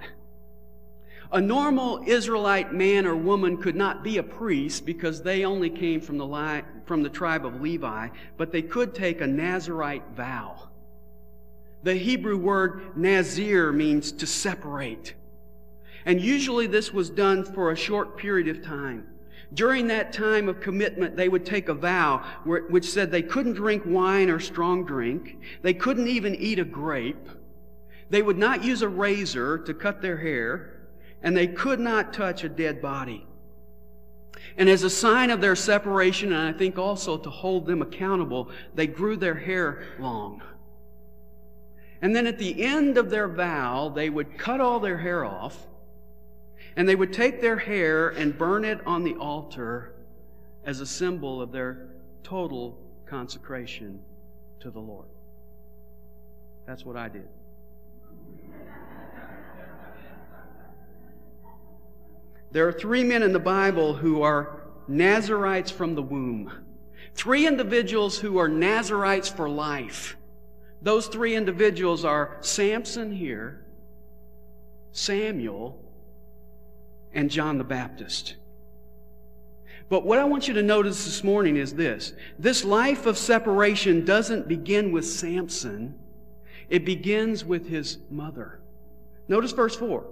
A 1.31 1.41
normal 1.41 2.03
Israelite 2.07 2.73
man 2.73 3.07
or 3.07 3.15
woman 3.15 3.59
could 3.59 3.77
not 3.77 4.03
be 4.03 4.17
a 4.17 4.23
priest 4.23 4.87
because 4.87 5.23
they 5.23 5.45
only 5.45 5.69
came 5.69 6.01
from 6.01 6.17
the, 6.17 6.65
from 6.87 7.03
the 7.03 7.11
tribe 7.11 7.45
of 7.45 7.61
Levi, 7.61 8.09
but 8.39 8.51
they 8.51 8.63
could 8.63 8.95
take 8.95 9.21
a 9.21 9.27
Nazarite 9.27 10.05
vow. 10.17 10.69
The 11.83 11.95
Hebrew 11.95 12.39
word 12.39 12.97
Nazir 12.97 13.73
means 13.73 14.11
to 14.13 14.27
separate. 14.27 15.15
And 16.05 16.21
usually 16.21 16.67
this 16.67 16.93
was 16.93 17.11
done 17.11 17.45
for 17.45 17.71
a 17.71 17.76
short 17.76 18.17
period 18.17 18.49
of 18.49 18.62
time. 18.62 19.07
During 19.55 19.87
that 19.88 20.12
time 20.12 20.49
of 20.49 20.61
commitment, 20.61 21.17
they 21.17 21.28
would 21.28 21.47
take 21.47 21.69
a 21.69 21.75
vow 21.75 22.19
which 22.45 22.90
said 22.90 23.11
they 23.11 23.23
couldn't 23.23 23.55
drink 23.55 23.83
wine 23.87 24.28
or 24.28 24.40
strong 24.40 24.85
drink. 24.85 25.38
They 25.62 25.75
couldn't 25.75 26.09
even 26.09 26.35
eat 26.35 26.59
a 26.59 26.64
grape. 26.64 27.28
They 28.11 28.23
would 28.23 28.38
not 28.38 28.64
use 28.64 28.83
a 28.83 28.88
razor 28.88 29.59
to 29.59 29.75
cut 29.75 30.02
their 30.02 30.19
hair. 30.19 30.75
And 31.23 31.37
they 31.37 31.49
could 31.49 31.81
not 31.81 32.12
touch 32.12 32.45
a 32.45 32.49
dead 32.49 32.81
body. 32.81 33.26
And 34.57 34.69
as 34.69 34.83
a 34.83 34.90
sign 34.90 35.31
of 35.31 35.40
their 35.40 35.57
separation, 35.57 36.33
and 36.33 36.55
I 36.55 36.57
think 36.57 36.78
also 36.78 37.17
to 37.17 37.31
hold 37.31 37.67
them 37.67 37.83
accountable, 37.83 38.50
they 38.75 38.87
grew 38.87 39.17
their 39.17 39.35
hair 39.35 39.83
long. 39.99 40.43
And 42.02 42.14
then 42.14 42.26
at 42.26 42.38
the 42.38 42.62
end 42.62 42.99
of 42.99 43.11
their 43.11 43.28
vow, 43.28 43.88
they 43.88 44.11
would 44.11 44.38
cut 44.38 44.61
all 44.61 44.78
their 44.78 44.99
hair 44.99 45.25
off 45.25 45.67
and 46.78 46.88
they 46.88 46.94
would 46.94 47.12
take 47.12 47.40
their 47.40 47.58
hair 47.58 48.11
and 48.11 48.38
burn 48.38 48.64
it 48.64 48.78
on 48.87 49.02
the 49.02 49.16
altar 49.16 49.97
as 50.64 50.78
a 50.78 50.87
symbol 50.87 51.42
of 51.42 51.50
their 51.50 51.88
total 52.23 52.78
consecration 53.04 53.99
to 54.61 54.70
the 54.70 54.78
Lord. 54.78 55.08
That's 56.68 56.85
what 56.85 56.97
I 56.97 57.08
did. 57.08 57.26
There 62.52 62.68
are 62.68 62.73
three 62.73 63.02
men 63.02 63.25
in 63.25 63.32
the 63.32 63.40
Bible 63.40 63.94
who 63.94 64.23
are 64.23 64.62
Nazarites 64.87 65.73
from 65.73 65.97
the 65.97 66.02
womb. 66.02 66.64
Three 67.14 67.49
individuals 67.49 68.18
who 68.18 68.38
are 68.38 68.49
Nazarites 68.49 69.28
for 69.28 69.50
life. 69.50 70.16
Those 70.80 71.08
three 71.08 71.35
individuals 71.35 72.04
are 72.04 72.37
Samson 72.40 73.11
here, 73.11 73.66
Samuel, 74.92 75.88
and 77.12 77.31
John 77.31 77.59
the 77.59 77.65
Baptist. 77.65 78.37
But 79.88 80.05
what 80.05 80.19
I 80.19 80.25
want 80.25 80.49
you 80.49 80.55
to 80.55 80.62
notice 80.62 81.05
this 81.05 81.25
morning 81.25 81.57
is 81.57 81.75
this. 81.75 82.12
This 82.38 82.65
life 82.65 83.07
of 83.07 83.17
separation 83.17 84.05
doesn't 84.05 84.47
begin 84.47 84.93
with 84.93 85.07
Samson. 85.07 85.99
It 86.69 86.85
begins 86.85 87.45
with 87.45 87.67
his 87.67 87.99
mother. 88.11 88.61
Notice 89.29 89.53
verse 89.53 89.77
4. 89.77 90.05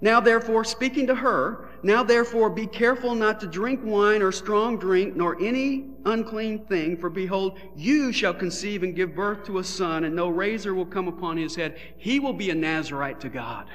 Now 0.00 0.20
therefore, 0.20 0.62
speaking 0.62 1.08
to 1.08 1.14
her, 1.16 1.68
now 1.82 2.04
therefore 2.04 2.50
be 2.50 2.68
careful 2.68 3.16
not 3.16 3.40
to 3.40 3.48
drink 3.48 3.80
wine 3.82 4.22
or 4.22 4.30
strong 4.30 4.78
drink, 4.78 5.16
nor 5.16 5.40
any 5.42 5.86
unclean 6.04 6.66
thing, 6.66 6.96
for 6.96 7.10
behold, 7.10 7.58
you 7.74 8.12
shall 8.12 8.34
conceive 8.34 8.84
and 8.84 8.94
give 8.94 9.16
birth 9.16 9.44
to 9.46 9.58
a 9.58 9.64
son, 9.64 10.04
and 10.04 10.14
no 10.14 10.28
razor 10.28 10.74
will 10.74 10.86
come 10.86 11.08
upon 11.08 11.36
his 11.36 11.56
head. 11.56 11.76
He 11.96 12.20
will 12.20 12.32
be 12.32 12.50
a 12.50 12.54
Nazarite 12.54 13.20
to 13.22 13.28
God. 13.28 13.66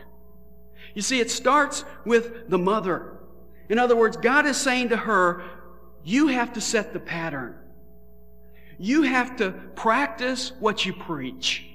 You 0.94 1.02
see, 1.02 1.20
it 1.20 1.32
starts 1.32 1.84
with 2.06 2.50
the 2.50 2.58
mother. 2.58 3.18
In 3.70 3.80
other 3.80 3.96
words, 3.96 4.18
God 4.18 4.46
is 4.46 4.58
saying 4.58 4.90
to 4.90 4.98
her, 4.98 5.44
you 6.04 6.28
have 6.28 6.54
to 6.54 6.62
set 6.62 6.94
the 6.94 7.00
pattern. 7.00 7.56
You 8.78 9.04
have 9.04 9.38
to 9.38 9.52
practice 9.76 10.52
what 10.60 10.86
you 10.86 10.94
preach. 10.94 11.68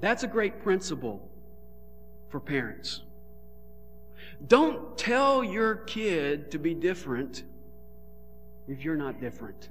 That's 0.00 0.22
a 0.22 0.28
great 0.28 0.62
principle 0.62 1.28
for 2.28 2.40
parents. 2.40 3.02
Don't 4.46 4.96
tell 4.96 5.44
your 5.44 5.76
kid 5.76 6.50
to 6.52 6.58
be 6.58 6.74
different 6.74 7.44
if 8.68 8.84
you're 8.84 8.96
not 8.96 9.20
different. 9.20 9.68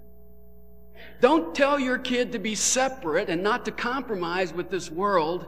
Don't 1.20 1.56
tell 1.56 1.80
your 1.80 1.98
kid 1.98 2.32
to 2.34 2.40
be 2.40 2.56
separate 2.56 3.30
and 3.30 3.42
not 3.42 3.66
to 3.66 3.72
compromise 3.72 4.54
with 4.54 4.70
this 4.70 4.92
world 4.92 5.48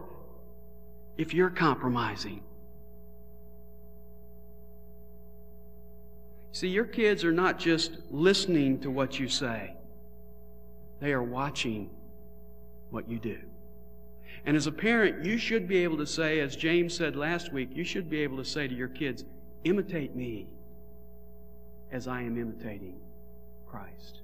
if 1.17 1.33
you're 1.33 1.49
compromising. 1.49 2.41
See, 6.51 6.67
your 6.67 6.85
kids 6.85 7.23
are 7.23 7.31
not 7.31 7.57
just 7.57 7.97
listening 8.11 8.79
to 8.81 8.91
what 8.91 9.19
you 9.19 9.27
say, 9.27 9.75
they 10.99 11.11
are 11.11 11.23
watching 11.23 11.89
what 12.91 13.09
you 13.09 13.19
do. 13.19 13.39
And 14.45 14.55
as 14.55 14.67
a 14.67 14.71
parent, 14.71 15.25
you 15.25 15.37
should 15.37 15.67
be 15.67 15.77
able 15.77 15.97
to 15.97 16.05
say, 16.05 16.39
as 16.39 16.55
James 16.55 16.95
said 16.95 17.15
last 17.15 17.51
week, 17.53 17.69
you 17.73 17.83
should 17.83 18.09
be 18.09 18.19
able 18.19 18.37
to 18.37 18.45
say 18.45 18.67
to 18.67 18.73
your 18.73 18.89
kids, 18.89 19.23
imitate 19.63 20.15
me 20.15 20.47
as 21.91 22.07
I 22.07 22.21
am 22.21 22.37
imitating 22.37 22.99
Christ. 23.65 24.21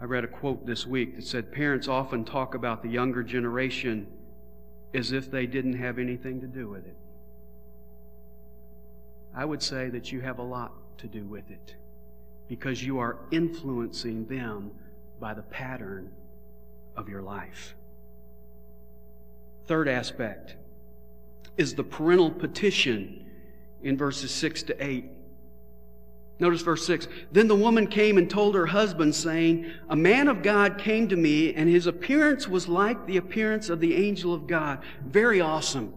I 0.00 0.04
read 0.04 0.24
a 0.24 0.28
quote 0.28 0.66
this 0.66 0.86
week 0.86 1.16
that 1.16 1.26
said 1.26 1.50
parents 1.50 1.88
often 1.88 2.24
talk 2.24 2.54
about 2.54 2.82
the 2.82 2.88
younger 2.88 3.22
generation 3.22 4.06
as 4.92 5.12
if 5.12 5.30
they 5.30 5.46
didn't 5.46 5.74
have 5.74 5.98
anything 5.98 6.40
to 6.40 6.46
do 6.46 6.68
with 6.68 6.86
it. 6.86 6.96
I 9.34 9.44
would 9.44 9.62
say 9.62 9.88
that 9.90 10.12
you 10.12 10.20
have 10.20 10.38
a 10.38 10.42
lot 10.42 10.72
to 10.98 11.06
do 11.06 11.24
with 11.24 11.50
it 11.50 11.74
because 12.48 12.82
you 12.82 12.98
are 12.98 13.18
influencing 13.30 14.26
them 14.26 14.70
by 15.18 15.34
the 15.34 15.42
pattern 15.42 16.10
of 16.96 17.08
your 17.08 17.22
life. 17.22 17.74
Third 19.66 19.88
aspect 19.88 20.56
is 21.56 21.74
the 21.74 21.84
parental 21.84 22.30
petition 22.30 23.26
in 23.82 23.96
verses 23.96 24.30
6 24.30 24.62
to 24.64 24.84
8. 24.84 25.10
Notice 26.38 26.60
verse 26.60 26.86
6. 26.86 27.08
Then 27.32 27.48
the 27.48 27.54
woman 27.54 27.86
came 27.86 28.18
and 28.18 28.28
told 28.28 28.54
her 28.54 28.66
husband, 28.66 29.14
saying, 29.14 29.72
A 29.88 29.96
man 29.96 30.28
of 30.28 30.42
God 30.42 30.76
came 30.78 31.08
to 31.08 31.16
me, 31.16 31.54
and 31.54 31.68
his 31.68 31.86
appearance 31.86 32.46
was 32.46 32.68
like 32.68 33.06
the 33.06 33.16
appearance 33.16 33.70
of 33.70 33.80
the 33.80 33.94
angel 33.94 34.34
of 34.34 34.46
God. 34.46 34.80
Very 35.06 35.40
awesome. 35.40 35.94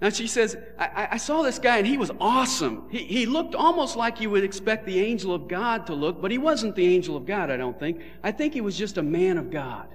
Now 0.00 0.10
she 0.10 0.26
says, 0.26 0.58
I, 0.78 1.08
I 1.12 1.16
saw 1.16 1.40
this 1.40 1.58
guy 1.58 1.78
and 1.78 1.86
he 1.86 1.96
was 1.96 2.10
awesome. 2.20 2.86
He, 2.90 2.98
he 3.04 3.26
looked 3.26 3.54
almost 3.54 3.96
like 3.96 4.20
you 4.20 4.28
would 4.28 4.44
expect 4.44 4.84
the 4.84 5.00
angel 5.00 5.34
of 5.34 5.48
God 5.48 5.86
to 5.86 5.94
look, 5.94 6.20
but 6.20 6.30
he 6.30 6.36
wasn't 6.36 6.76
the 6.76 6.86
angel 6.86 7.16
of 7.16 7.24
God, 7.24 7.50
I 7.50 7.56
don't 7.56 7.78
think. 7.78 8.02
I 8.22 8.30
think 8.30 8.52
he 8.52 8.60
was 8.60 8.76
just 8.76 8.98
a 8.98 9.02
man 9.02 9.38
of 9.38 9.50
God. 9.50 9.88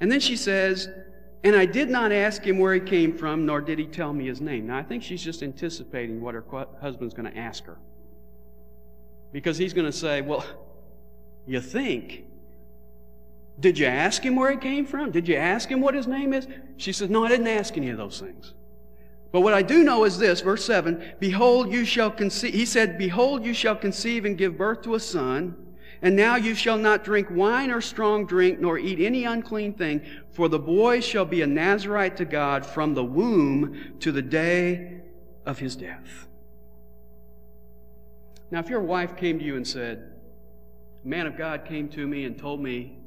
And 0.00 0.10
then 0.10 0.18
she 0.18 0.36
says, 0.36 0.88
and 1.42 1.56
I 1.56 1.64
did 1.64 1.88
not 1.88 2.12
ask 2.12 2.42
him 2.42 2.58
where 2.58 2.74
he 2.74 2.80
came 2.80 3.16
from, 3.16 3.46
nor 3.46 3.60
did 3.60 3.78
he 3.78 3.86
tell 3.86 4.12
me 4.12 4.26
his 4.26 4.40
name. 4.40 4.66
Now, 4.66 4.76
I 4.76 4.82
think 4.82 5.02
she's 5.02 5.22
just 5.22 5.42
anticipating 5.42 6.20
what 6.20 6.34
her 6.34 6.44
husband's 6.80 7.14
going 7.14 7.30
to 7.30 7.38
ask 7.38 7.64
her. 7.64 7.78
Because 9.32 9.56
he's 9.56 9.72
going 9.72 9.86
to 9.86 9.92
say, 9.92 10.20
Well, 10.20 10.44
you 11.46 11.60
think. 11.60 12.24
Did 13.58 13.78
you 13.78 13.86
ask 13.86 14.22
him 14.22 14.36
where 14.36 14.50
he 14.50 14.56
came 14.56 14.86
from? 14.86 15.10
Did 15.10 15.28
you 15.28 15.36
ask 15.36 15.68
him 15.68 15.82
what 15.82 15.94
his 15.94 16.06
name 16.06 16.32
is? 16.32 16.46
She 16.76 16.92
says, 16.92 17.10
No, 17.10 17.24
I 17.24 17.28
didn't 17.28 17.46
ask 17.46 17.76
any 17.76 17.90
of 17.90 17.96
those 17.96 18.20
things. 18.20 18.54
But 19.32 19.42
what 19.42 19.54
I 19.54 19.62
do 19.62 19.84
know 19.84 20.04
is 20.04 20.18
this, 20.18 20.40
verse 20.40 20.64
7 20.64 21.14
Behold, 21.20 21.72
you 21.72 21.84
shall 21.84 22.10
conceive. 22.10 22.52
He 22.52 22.66
said, 22.66 22.98
Behold, 22.98 23.44
you 23.44 23.54
shall 23.54 23.76
conceive 23.76 24.24
and 24.24 24.36
give 24.36 24.58
birth 24.58 24.82
to 24.82 24.94
a 24.94 25.00
son. 25.00 25.56
And 26.02 26.16
now 26.16 26.36
you 26.36 26.54
shall 26.54 26.78
not 26.78 27.04
drink 27.04 27.28
wine 27.30 27.70
or 27.70 27.80
strong 27.80 28.24
drink, 28.24 28.58
nor 28.58 28.78
eat 28.78 29.00
any 29.00 29.24
unclean 29.24 29.74
thing, 29.74 30.02
for 30.30 30.48
the 30.48 30.58
boy 30.58 31.00
shall 31.00 31.26
be 31.26 31.42
a 31.42 31.46
Nazarite 31.46 32.16
to 32.18 32.24
God 32.24 32.64
from 32.64 32.94
the 32.94 33.04
womb 33.04 33.96
to 34.00 34.10
the 34.10 34.22
day 34.22 35.02
of 35.44 35.58
his 35.58 35.76
death. 35.76 36.26
Now, 38.50 38.60
if 38.60 38.68
your 38.68 38.80
wife 38.80 39.16
came 39.16 39.38
to 39.38 39.44
you 39.44 39.56
and 39.56 39.66
said, 39.66 40.12
A 41.04 41.08
man 41.08 41.26
of 41.26 41.36
God 41.36 41.66
came 41.66 41.88
to 41.90 42.06
me 42.06 42.24
and 42.24 42.36
told 42.38 42.60
me, 42.60 42.98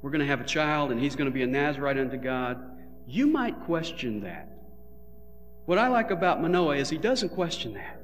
We're 0.00 0.10
going 0.10 0.20
to 0.20 0.26
have 0.26 0.40
a 0.40 0.44
child 0.44 0.92
and 0.92 1.00
he's 1.00 1.16
going 1.16 1.28
to 1.28 1.34
be 1.34 1.42
a 1.42 1.48
Nazarite 1.48 1.98
unto 1.98 2.16
God, 2.16 2.78
you 3.06 3.26
might 3.26 3.60
question 3.64 4.20
that. 4.20 4.48
What 5.66 5.78
I 5.78 5.88
like 5.88 6.10
about 6.10 6.40
Manoah 6.40 6.76
is 6.76 6.90
he 6.90 6.98
doesn't 6.98 7.30
question 7.30 7.74
that. 7.74 8.03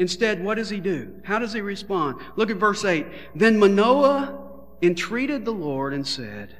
Instead, 0.00 0.42
what 0.42 0.54
does 0.54 0.70
he 0.70 0.80
do? 0.80 1.20
How 1.24 1.38
does 1.38 1.52
he 1.52 1.60
respond? 1.60 2.22
Look 2.34 2.50
at 2.50 2.56
verse 2.56 2.86
8. 2.86 3.06
Then 3.34 3.58
Manoah 3.58 4.34
entreated 4.80 5.44
the 5.44 5.52
Lord 5.52 5.92
and 5.92 6.08
said, 6.08 6.56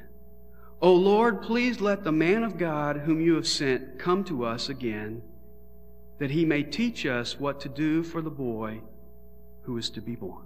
O 0.79 0.93
Lord, 0.93 1.41
please 1.41 1.81
let 1.81 2.03
the 2.03 2.11
man 2.11 2.43
of 2.43 2.59
God 2.59 2.97
whom 2.97 3.19
you 3.19 3.33
have 3.33 3.47
sent 3.47 3.97
come 3.97 4.23
to 4.25 4.45
us 4.45 4.69
again, 4.69 5.23
that 6.19 6.29
he 6.29 6.45
may 6.45 6.61
teach 6.61 7.03
us 7.07 7.39
what 7.39 7.59
to 7.61 7.69
do 7.69 8.03
for 8.03 8.21
the 8.21 8.29
boy 8.29 8.81
who 9.63 9.75
is 9.75 9.89
to 9.89 10.01
be 10.01 10.15
born. 10.15 10.45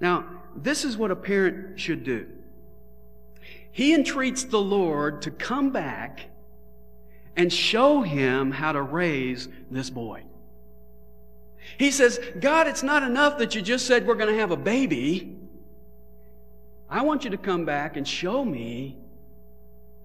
Now, 0.00 0.24
this 0.56 0.84
is 0.84 0.96
what 0.96 1.12
a 1.12 1.16
parent 1.16 1.78
should 1.78 2.02
do. 2.02 2.26
He 3.70 3.94
entreats 3.94 4.42
the 4.42 4.60
Lord 4.60 5.22
to 5.22 5.30
come 5.30 5.70
back 5.70 6.22
and 7.36 7.52
show 7.52 8.02
him 8.02 8.50
how 8.50 8.72
to 8.72 8.82
raise 8.82 9.48
this 9.70 9.88
boy. 9.88 10.24
He 11.78 11.90
says, 11.90 12.20
God, 12.40 12.66
it's 12.66 12.82
not 12.82 13.02
enough 13.02 13.38
that 13.38 13.54
you 13.54 13.62
just 13.62 13.86
said 13.86 14.06
we're 14.06 14.14
going 14.14 14.32
to 14.32 14.40
have 14.40 14.50
a 14.50 14.56
baby. 14.56 15.36
I 16.88 17.02
want 17.02 17.24
you 17.24 17.30
to 17.30 17.38
come 17.38 17.64
back 17.64 17.96
and 17.96 18.06
show 18.06 18.44
me 18.44 18.98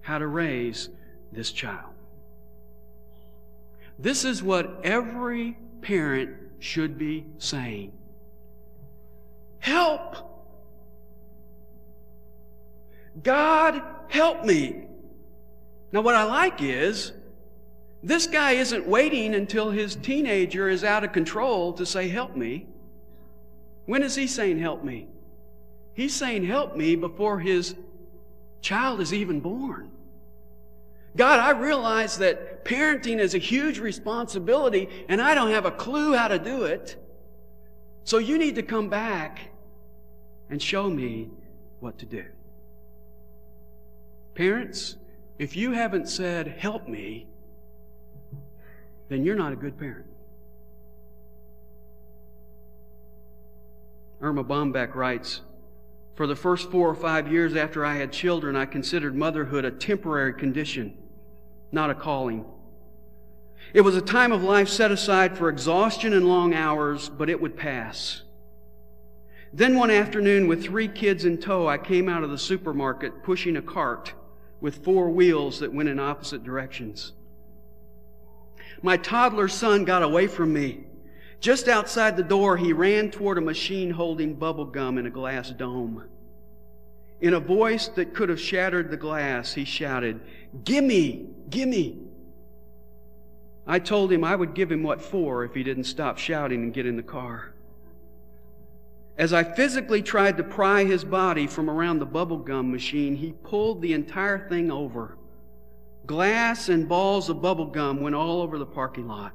how 0.00 0.18
to 0.18 0.26
raise 0.26 0.88
this 1.32 1.52
child. 1.52 1.92
This 3.98 4.24
is 4.24 4.42
what 4.42 4.80
every 4.84 5.58
parent 5.82 6.30
should 6.60 6.98
be 6.98 7.26
saying. 7.38 7.92
Help! 9.58 10.16
God, 13.22 13.82
help 14.08 14.44
me. 14.44 14.86
Now, 15.92 16.02
what 16.02 16.14
I 16.14 16.24
like 16.24 16.62
is 16.62 17.12
this 18.02 18.26
guy 18.26 18.52
isn't 18.52 18.86
waiting 18.86 19.34
until 19.34 19.70
his 19.70 19.96
teenager 19.96 20.68
is 20.68 20.84
out 20.84 21.04
of 21.04 21.12
control 21.12 21.72
to 21.74 21.84
say, 21.84 22.08
Help 22.08 22.36
me. 22.36 22.66
When 23.86 24.02
is 24.02 24.14
he 24.14 24.26
saying, 24.26 24.58
Help 24.58 24.84
me? 24.84 25.08
He's 25.94 26.14
saying, 26.14 26.44
Help 26.44 26.76
me 26.76 26.94
before 26.94 27.40
his 27.40 27.74
child 28.60 29.00
is 29.00 29.12
even 29.12 29.40
born. 29.40 29.90
God, 31.16 31.40
I 31.40 31.50
realize 31.50 32.18
that 32.18 32.64
parenting 32.64 33.18
is 33.18 33.34
a 33.34 33.38
huge 33.38 33.80
responsibility 33.80 34.88
and 35.08 35.20
I 35.20 35.34
don't 35.34 35.50
have 35.50 35.66
a 35.66 35.70
clue 35.70 36.14
how 36.14 36.28
to 36.28 36.38
do 36.38 36.64
it. 36.64 37.02
So 38.04 38.18
you 38.18 38.38
need 38.38 38.54
to 38.54 38.62
come 38.62 38.88
back 38.88 39.40
and 40.50 40.62
show 40.62 40.88
me 40.88 41.28
what 41.80 41.98
to 41.98 42.06
do. 42.06 42.24
Parents, 44.34 44.96
if 45.38 45.56
you 45.56 45.72
haven't 45.72 46.08
said, 46.08 46.46
Help 46.46 46.86
me, 46.86 47.26
then 49.08 49.24
you're 49.24 49.36
not 49.36 49.52
a 49.52 49.56
good 49.56 49.78
parent. 49.78 50.06
Erma 54.20 54.44
Bombeck 54.44 54.94
writes, 54.94 55.42
For 56.14 56.26
the 56.26 56.36
first 56.36 56.70
four 56.70 56.88
or 56.88 56.94
five 56.94 57.30
years 57.30 57.54
after 57.54 57.84
I 57.84 57.96
had 57.96 58.12
children, 58.12 58.56
I 58.56 58.66
considered 58.66 59.14
motherhood 59.14 59.64
a 59.64 59.70
temporary 59.70 60.34
condition, 60.34 60.96
not 61.70 61.90
a 61.90 61.94
calling. 61.94 62.44
It 63.72 63.82
was 63.82 63.96
a 63.96 64.02
time 64.02 64.32
of 64.32 64.42
life 64.42 64.68
set 64.68 64.90
aside 64.90 65.36
for 65.36 65.48
exhaustion 65.48 66.12
and 66.12 66.26
long 66.26 66.54
hours, 66.54 67.08
but 67.08 67.30
it 67.30 67.40
would 67.40 67.56
pass. 67.56 68.22
Then 69.52 69.76
one 69.76 69.90
afternoon, 69.90 70.46
with 70.46 70.64
three 70.64 70.88
kids 70.88 71.24
in 71.24 71.38
tow, 71.38 71.68
I 71.68 71.78
came 71.78 72.08
out 72.08 72.24
of 72.24 72.30
the 72.30 72.38
supermarket 72.38 73.22
pushing 73.22 73.56
a 73.56 73.62
cart 73.62 74.12
with 74.60 74.84
four 74.84 75.08
wheels 75.10 75.60
that 75.60 75.72
went 75.72 75.88
in 75.88 75.98
opposite 75.98 76.44
directions. 76.44 77.12
My 78.82 78.96
toddler 78.96 79.48
son 79.48 79.84
got 79.84 80.02
away 80.02 80.26
from 80.26 80.52
me. 80.52 80.84
Just 81.40 81.68
outside 81.68 82.16
the 82.16 82.22
door, 82.22 82.56
he 82.56 82.72
ran 82.72 83.10
toward 83.10 83.38
a 83.38 83.42
machine 83.42 83.90
holding 83.90 84.34
bubble 84.34 84.64
gum 84.64 84.98
in 84.98 85.06
a 85.06 85.10
glass 85.10 85.50
dome. 85.50 86.04
In 87.20 87.34
a 87.34 87.40
voice 87.40 87.88
that 87.88 88.14
could 88.14 88.28
have 88.28 88.40
shattered 88.40 88.90
the 88.90 88.96
glass, 88.96 89.54
he 89.54 89.64
shouted, 89.64 90.20
Gimme! 90.64 91.26
Gimme! 91.50 91.98
I 93.66 93.78
told 93.78 94.12
him 94.12 94.24
I 94.24 94.34
would 94.34 94.54
give 94.54 94.72
him 94.72 94.82
what 94.82 95.02
for 95.02 95.44
if 95.44 95.54
he 95.54 95.62
didn't 95.62 95.84
stop 95.84 96.18
shouting 96.18 96.62
and 96.62 96.72
get 96.72 96.86
in 96.86 96.96
the 96.96 97.02
car. 97.02 97.52
As 99.18 99.32
I 99.32 99.42
physically 99.42 100.00
tried 100.00 100.36
to 100.36 100.44
pry 100.44 100.84
his 100.84 101.04
body 101.04 101.48
from 101.48 101.68
around 101.68 101.98
the 101.98 102.06
bubble 102.06 102.38
gum 102.38 102.70
machine, 102.70 103.16
he 103.16 103.32
pulled 103.32 103.82
the 103.82 103.92
entire 103.92 104.48
thing 104.48 104.70
over. 104.70 105.18
Glass 106.08 106.70
and 106.70 106.88
balls 106.88 107.28
of 107.28 107.42
bubble 107.42 107.66
gum 107.66 108.00
went 108.00 108.14
all 108.14 108.40
over 108.40 108.58
the 108.58 108.64
parking 108.64 109.06
lot. 109.06 109.34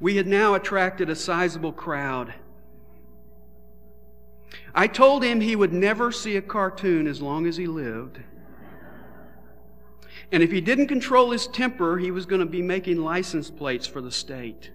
We 0.00 0.16
had 0.16 0.26
now 0.26 0.54
attracted 0.54 1.10
a 1.10 1.14
sizable 1.14 1.72
crowd. 1.72 2.32
I 4.74 4.86
told 4.86 5.22
him 5.22 5.42
he 5.42 5.54
would 5.54 5.74
never 5.74 6.10
see 6.10 6.36
a 6.36 6.42
cartoon 6.42 7.06
as 7.06 7.20
long 7.20 7.46
as 7.46 7.58
he 7.58 7.66
lived. 7.66 8.20
And 10.32 10.42
if 10.42 10.50
he 10.50 10.62
didn't 10.62 10.86
control 10.86 11.30
his 11.30 11.46
temper, 11.46 11.98
he 11.98 12.10
was 12.10 12.24
going 12.24 12.40
to 12.40 12.46
be 12.46 12.62
making 12.62 12.96
license 12.96 13.50
plates 13.50 13.86
for 13.86 14.00
the 14.00 14.10
state. 14.10 14.70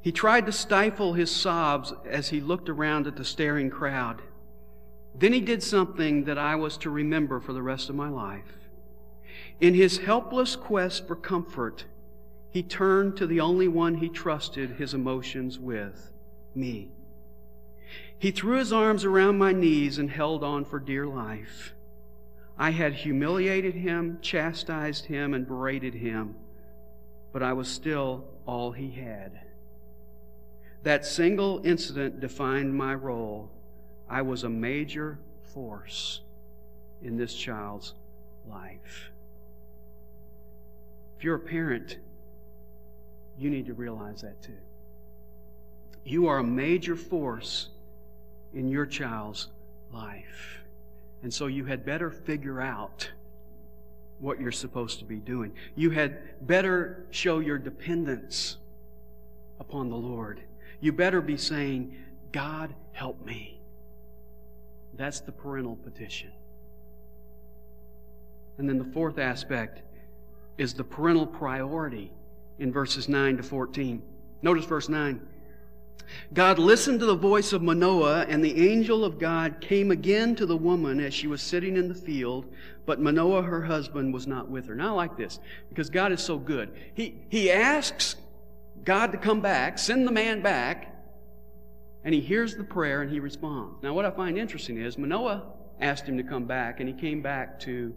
He 0.00 0.12
tried 0.12 0.46
to 0.46 0.52
stifle 0.52 1.14
his 1.14 1.30
sobs 1.30 1.92
as 2.08 2.28
he 2.28 2.40
looked 2.40 2.68
around 2.68 3.08
at 3.08 3.16
the 3.16 3.24
staring 3.24 3.68
crowd. 3.68 4.22
Then 5.20 5.34
he 5.34 5.42
did 5.42 5.62
something 5.62 6.24
that 6.24 6.38
I 6.38 6.56
was 6.56 6.78
to 6.78 6.88
remember 6.88 7.40
for 7.40 7.52
the 7.52 7.62
rest 7.62 7.90
of 7.90 7.94
my 7.94 8.08
life. 8.08 8.56
In 9.60 9.74
his 9.74 9.98
helpless 9.98 10.56
quest 10.56 11.06
for 11.06 11.14
comfort, 11.14 11.84
he 12.48 12.62
turned 12.62 13.18
to 13.18 13.26
the 13.26 13.38
only 13.38 13.68
one 13.68 13.96
he 13.96 14.08
trusted 14.08 14.70
his 14.70 14.94
emotions 14.94 15.58
with 15.58 16.10
me. 16.54 16.92
He 18.18 18.30
threw 18.30 18.56
his 18.56 18.72
arms 18.72 19.04
around 19.04 19.36
my 19.36 19.52
knees 19.52 19.98
and 19.98 20.10
held 20.10 20.42
on 20.42 20.64
for 20.64 20.80
dear 20.80 21.06
life. 21.06 21.74
I 22.56 22.70
had 22.70 22.94
humiliated 22.94 23.74
him, 23.74 24.20
chastised 24.22 25.04
him, 25.04 25.34
and 25.34 25.46
berated 25.46 25.92
him, 25.92 26.34
but 27.30 27.42
I 27.42 27.52
was 27.52 27.68
still 27.68 28.24
all 28.46 28.72
he 28.72 28.90
had. 28.90 29.38
That 30.82 31.04
single 31.04 31.60
incident 31.62 32.20
defined 32.20 32.74
my 32.74 32.94
role. 32.94 33.50
I 34.10 34.22
was 34.22 34.42
a 34.42 34.48
major 34.48 35.18
force 35.54 36.20
in 37.00 37.16
this 37.16 37.32
child's 37.32 37.94
life. 38.50 39.12
If 41.16 41.24
you're 41.24 41.36
a 41.36 41.38
parent, 41.38 41.98
you 43.38 43.50
need 43.50 43.66
to 43.66 43.74
realize 43.74 44.22
that 44.22 44.42
too. 44.42 44.58
You 46.04 46.26
are 46.26 46.38
a 46.38 46.44
major 46.44 46.96
force 46.96 47.68
in 48.52 48.68
your 48.68 48.84
child's 48.84 49.48
life. 49.92 50.58
And 51.22 51.32
so 51.32 51.46
you 51.46 51.64
had 51.66 51.84
better 51.84 52.10
figure 52.10 52.60
out 52.60 53.08
what 54.18 54.40
you're 54.40 54.50
supposed 54.50 54.98
to 54.98 55.04
be 55.04 55.16
doing. 55.16 55.52
You 55.76 55.90
had 55.90 56.46
better 56.46 57.06
show 57.10 57.38
your 57.38 57.58
dependence 57.58 58.56
upon 59.60 59.88
the 59.88 59.96
Lord. 59.96 60.40
You 60.80 60.92
better 60.92 61.20
be 61.20 61.36
saying, 61.36 61.96
God, 62.32 62.74
help 62.92 63.24
me. 63.24 63.59
That's 64.94 65.20
the 65.20 65.32
parental 65.32 65.76
petition. 65.76 66.32
And 68.58 68.68
then 68.68 68.78
the 68.78 68.92
fourth 68.92 69.18
aspect 69.18 69.82
is 70.58 70.74
the 70.74 70.84
parental 70.84 71.26
priority 71.26 72.12
in 72.58 72.72
verses 72.72 73.08
9 73.08 73.38
to 73.38 73.42
14. 73.42 74.02
Notice 74.42 74.64
verse 74.66 74.88
9. 74.88 75.20
God 76.32 76.58
listened 76.58 77.00
to 77.00 77.06
the 77.06 77.14
voice 77.14 77.52
of 77.52 77.62
Manoah, 77.62 78.26
and 78.28 78.44
the 78.44 78.68
angel 78.68 79.04
of 79.04 79.18
God 79.18 79.60
came 79.60 79.90
again 79.90 80.34
to 80.36 80.46
the 80.46 80.56
woman 80.56 81.00
as 81.00 81.14
she 81.14 81.26
was 81.26 81.40
sitting 81.40 81.76
in 81.76 81.88
the 81.88 81.94
field, 81.94 82.46
but 82.84 83.00
Manoah, 83.00 83.42
her 83.42 83.62
husband, 83.62 84.12
was 84.12 84.26
not 84.26 84.50
with 84.50 84.66
her. 84.66 84.74
Now, 84.74 84.88
I 84.88 84.96
like 84.96 85.16
this 85.16 85.38
because 85.68 85.88
God 85.88 86.12
is 86.12 86.20
so 86.20 86.38
good. 86.38 86.72
He, 86.94 87.16
he 87.28 87.50
asks 87.50 88.16
God 88.84 89.12
to 89.12 89.18
come 89.18 89.40
back, 89.40 89.78
send 89.78 90.06
the 90.06 90.12
man 90.12 90.42
back, 90.42 90.89
and 92.04 92.14
he 92.14 92.20
hears 92.20 92.56
the 92.56 92.64
prayer 92.64 93.02
and 93.02 93.10
he 93.10 93.20
responds. 93.20 93.82
Now, 93.82 93.94
what 93.94 94.04
I 94.04 94.10
find 94.10 94.38
interesting 94.38 94.78
is 94.78 94.96
Manoah 94.96 95.42
asked 95.80 96.06
him 96.06 96.16
to 96.16 96.22
come 96.22 96.44
back, 96.44 96.80
and 96.80 96.88
he 96.88 96.94
came 96.94 97.22
back 97.22 97.60
to 97.60 97.94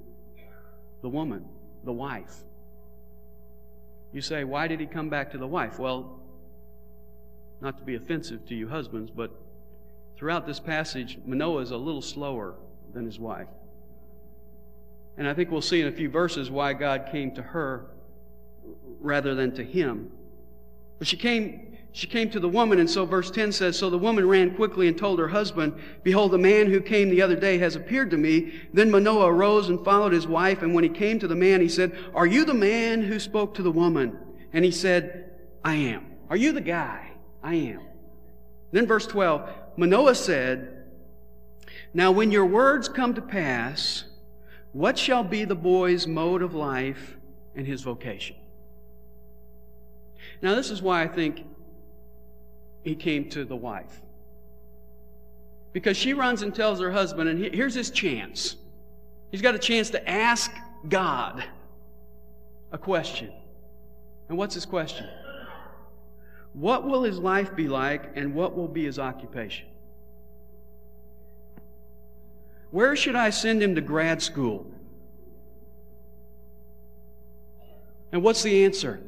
the 1.02 1.10
woman, 1.10 1.46
the 1.84 1.92
wife. 1.92 2.34
You 4.14 4.22
say, 4.22 4.44
why 4.44 4.68
did 4.68 4.80
he 4.80 4.86
come 4.86 5.10
back 5.10 5.32
to 5.32 5.38
the 5.38 5.48
wife? 5.48 5.80
Well, 5.80 6.20
not 7.62 7.78
to 7.78 7.84
be 7.84 7.96
offensive 7.96 8.46
to 8.48 8.56
you 8.56 8.68
husbands, 8.68 9.12
but 9.12 9.32
throughout 10.16 10.46
this 10.46 10.60
passage, 10.60 11.18
Manoah 11.26 11.62
is 11.62 11.72
a 11.72 11.78
little 11.78 12.02
slower 12.02 12.56
than 12.94 13.06
his 13.06 13.20
wife. 13.20 13.48
And 15.18 15.28
I 15.28 15.34
think 15.34 15.52
we'll 15.52 15.62
see 15.62 15.82
in 15.82 15.88
a 15.88 15.92
few 15.92 16.10
verses 16.10 16.50
why 16.50 16.74
God 16.74 17.10
came 17.12 17.34
to 17.36 17.42
her 17.42 17.88
rather 19.00 19.36
than 19.36 19.54
to 19.56 19.64
him. 19.64 20.12
But 21.00 21.08
she 21.08 21.18
came, 21.18 21.73
she 21.96 22.08
came 22.08 22.32
to 22.32 22.40
the 22.40 22.50
woman, 22.50 22.80
and 22.80 22.90
so 22.90 23.06
verse 23.06 23.30
10 23.30 23.52
says, 23.52 23.78
So 23.78 23.88
the 23.92 24.00
woman 24.00 24.28
ran 24.28 24.56
quickly 24.56 24.88
and 24.88 24.98
told 24.98 25.20
her 25.20 25.28
husband, 25.28 25.80
Behold, 26.02 26.32
the 26.32 26.40
man 26.40 26.66
who 26.66 26.82
came 26.82 27.10
the 27.10 27.22
other 27.22 27.36
day 27.36 27.60
has 27.60 27.76
appeared 27.76 28.10
to 28.10 28.18
me. 28.18 28.52
Then 28.74 28.90
Manoah 28.90 29.28
arose 29.28 29.70
and 29.70 29.86
followed 29.86 30.12
his 30.12 30.26
wife, 30.26 30.64
and 30.64 30.74
when 30.74 30.84
he 30.84 30.90
came 30.90 31.20
to 31.20 31.28
the 31.28 31.36
man, 31.36 31.62
he 31.62 31.70
said, 31.70 31.96
Are 32.16 32.26
you 32.26 32.46
the 32.46 32.54
man 32.56 33.04
who 33.04 33.20
spoke 33.20 33.54
to 33.54 33.62
the 33.62 33.72
woman? 33.72 34.18
And 34.54 34.66
he 34.66 34.72
said, 34.72 35.34
I 35.64 35.76
am. 35.76 36.08
Are 36.32 36.36
you 36.36 36.52
the 36.52 36.62
guy? 36.62 37.12
I 37.44 37.54
am. 37.56 37.82
Then 38.72 38.88
verse 38.88 39.06
12, 39.06 39.48
Manoah 39.78 40.16
said, 40.16 40.86
Now 41.94 42.12
when 42.12 42.32
your 42.32 42.48
words 42.48 42.90
come 42.90 43.14
to 43.14 43.22
pass, 43.22 44.06
what 44.72 44.98
shall 44.98 45.24
be 45.24 45.46
the 45.46 45.54
boy's 45.54 46.08
mode 46.08 46.42
of 46.42 46.56
life 46.56 47.18
and 47.56 47.68
his 47.68 47.82
vocation? 47.82 48.36
Now, 50.42 50.56
this 50.56 50.72
is 50.72 50.82
why 50.82 51.04
I 51.04 51.08
think 51.08 51.46
he 52.84 52.96
came 52.96 53.30
to 53.30 53.46
the 53.46 53.56
wife. 53.56 54.02
Because 55.72 55.98
she 55.98 56.14
runs 56.14 56.42
and 56.42 56.54
tells 56.54 56.80
her 56.80 56.92
husband, 56.92 57.30
and 57.30 57.54
here's 57.54 57.74
his 57.74 57.90
chance. 57.90 58.56
He's 59.32 59.42
got 59.42 59.56
a 59.56 59.60
chance 59.60 59.90
to 59.92 60.10
ask 60.10 60.52
God 60.88 61.44
a 62.72 62.78
question. 62.78 63.32
And 64.30 64.38
what's 64.38 64.54
his 64.54 64.66
question? 64.66 65.08
What 66.54 66.86
will 66.86 67.04
his 67.04 67.18
life 67.18 67.56
be 67.56 67.68
like, 67.68 68.12
and 68.16 68.36
what 68.36 68.56
will 68.56 68.68
be 68.68 68.86
his 68.86 69.00
occupation? 69.00 69.68
Where 72.70 72.96
should 72.96 73.16
I 73.16 73.32
send 73.32 73.62
him 73.62 73.76
to 73.76 73.82
grad 73.82 74.22
school? 74.22 74.68
And 78.12 78.22
what's 78.22 78.44
the 78.44 78.66
answer? 78.66 79.02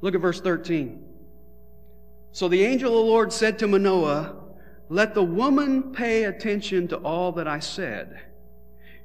Look 0.00 0.14
at 0.14 0.20
verse 0.20 0.40
13. 0.40 1.05
So 2.36 2.48
the 2.48 2.64
angel 2.64 2.90
of 2.90 3.06
the 3.06 3.10
Lord 3.10 3.32
said 3.32 3.58
to 3.60 3.66
Manoah, 3.66 4.36
Let 4.90 5.14
the 5.14 5.22
woman 5.22 5.94
pay 5.94 6.24
attention 6.24 6.86
to 6.88 6.98
all 6.98 7.32
that 7.32 7.48
I 7.48 7.60
said. 7.60 8.20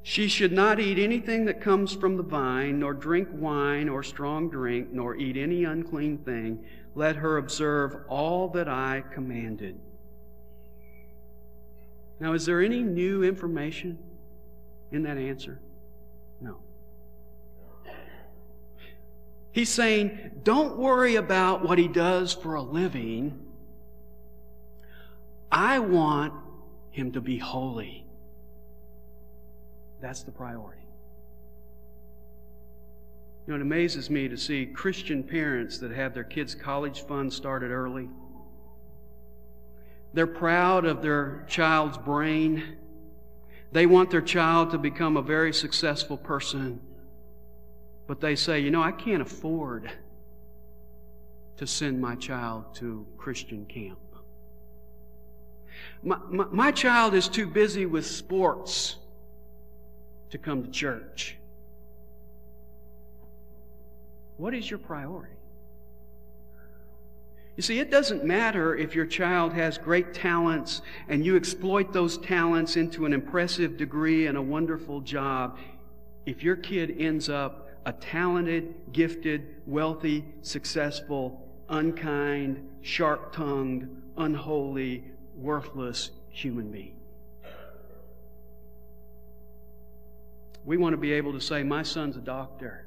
She 0.04 0.28
should 0.28 0.52
not 0.52 0.82
eat 0.82 1.00
anything 1.00 1.46
that 1.46 1.62
comes 1.62 1.94
from 1.94 2.18
the 2.18 2.24
vine, 2.24 2.82
nor 2.82 2.94
drink 2.94 3.30
wine 3.32 3.88
or 3.88 4.04
strong 4.04 4.50
drink, 4.50 4.90
nor 4.92 5.16
eat 5.16 5.38
any 5.38 5.64
unclean 5.64 6.18
thing. 6.18 6.66
Let 6.94 7.16
her 7.16 7.38
observe 7.38 8.04
all 8.10 8.50
that 8.50 8.68
I 8.68 9.02
commanded. 9.14 9.80
Now, 12.20 12.34
is 12.34 12.46
there 12.46 12.62
any 12.62 12.84
new 12.84 13.24
information 13.24 13.98
in 14.92 15.04
that 15.04 15.18
answer? 15.18 15.62
No. 16.42 16.58
He's 19.52 19.70
saying, 19.70 20.42
don't 20.44 20.78
worry 20.78 21.16
about 21.16 21.64
what 21.64 21.78
he 21.78 21.88
does 21.88 22.34
for 22.34 22.56
a 22.56 22.62
living. 22.62 23.38
I 25.52 25.80
want 25.80 26.34
him 26.92 27.12
to 27.12 27.22
be 27.22 27.38
holy. 27.38 28.06
That's 30.02 30.24
the 30.24 30.32
priority. 30.32 30.82
You 33.46 33.54
know, 33.54 33.60
it 33.60 33.62
amazes 33.62 34.10
me 34.10 34.30
to 34.30 34.38
see 34.38 34.66
Christian 34.66 35.24
parents 35.24 35.80
that 35.80 35.92
have 35.92 36.14
their 36.14 36.24
kids' 36.24 36.56
college 36.56 37.02
funds 37.06 37.36
started 37.36 37.72
early. 37.72 38.08
They're 40.14 40.28
proud 40.28 40.86
of 40.86 41.02
their 41.02 41.46
child's 41.50 41.98
brain. 41.98 42.78
They 43.72 43.86
want 43.86 44.12
their 44.12 44.22
child 44.22 44.72
to 44.72 44.78
become 44.78 45.18
a 45.18 45.22
very 45.22 45.54
successful 45.54 46.18
person. 46.18 46.82
But 48.12 48.20
they 48.20 48.36
say, 48.36 48.60
you 48.60 48.72
know, 48.72 48.84
I 48.84 48.92
can't 48.92 49.22
afford 49.22 49.90
to 51.56 51.66
send 51.66 52.02
my 52.02 52.16
child 52.16 52.76
to 52.76 53.08
Christian 53.18 53.66
camp. 53.66 54.00
My, 56.04 56.18
my, 56.30 56.46
my, 56.52 56.72
child 56.72 57.14
is 57.14 57.30
too 57.30 57.48
busy 57.48 57.86
with 57.86 58.06
sports 58.06 58.98
to 60.30 60.38
come 60.38 60.66
to 60.66 60.70
church. 60.70 61.38
What 64.36 64.54
is 64.54 64.70
your 64.70 64.80
priority? 64.80 65.32
You 67.56 67.64
see, 67.64 67.80
it 67.80 67.90
doesn't 67.90 68.26
matter 68.26 68.76
if 68.76 68.94
your 68.94 69.06
child 69.06 69.54
has 69.54 69.78
great 69.78 70.14
talents 70.14 70.82
and 71.08 71.26
you 71.26 71.38
exploit 71.38 71.94
those 71.94 72.18
talents 72.18 72.76
into 72.76 73.06
an 73.06 73.14
impressive 73.14 73.78
degree 73.78 74.28
and 74.28 74.38
a 74.38 74.42
wonderful 74.42 75.00
job. 75.00 75.58
If 76.26 76.44
your 76.44 76.58
kid 76.58 76.98
ends 77.00 77.30
up 77.30 77.70
a 77.86 77.94
talented, 77.94 78.74
gifted, 78.92 79.56
wealthy, 79.66 80.26
successful, 80.42 81.48
unkind, 81.70 82.68
sharp 82.82 83.34
tongued, 83.34 83.90
unholy, 84.18 85.04
worthless 85.36 86.12
human 86.30 86.70
being. 86.72 86.96
We 90.64 90.78
want 90.78 90.94
to 90.94 90.98
be 90.98 91.14
able 91.14 91.34
to 91.34 91.42
say, 91.42 91.64
My 91.64 91.84
son's 91.84 92.18
a 92.18 92.22
doctor. 92.22 92.86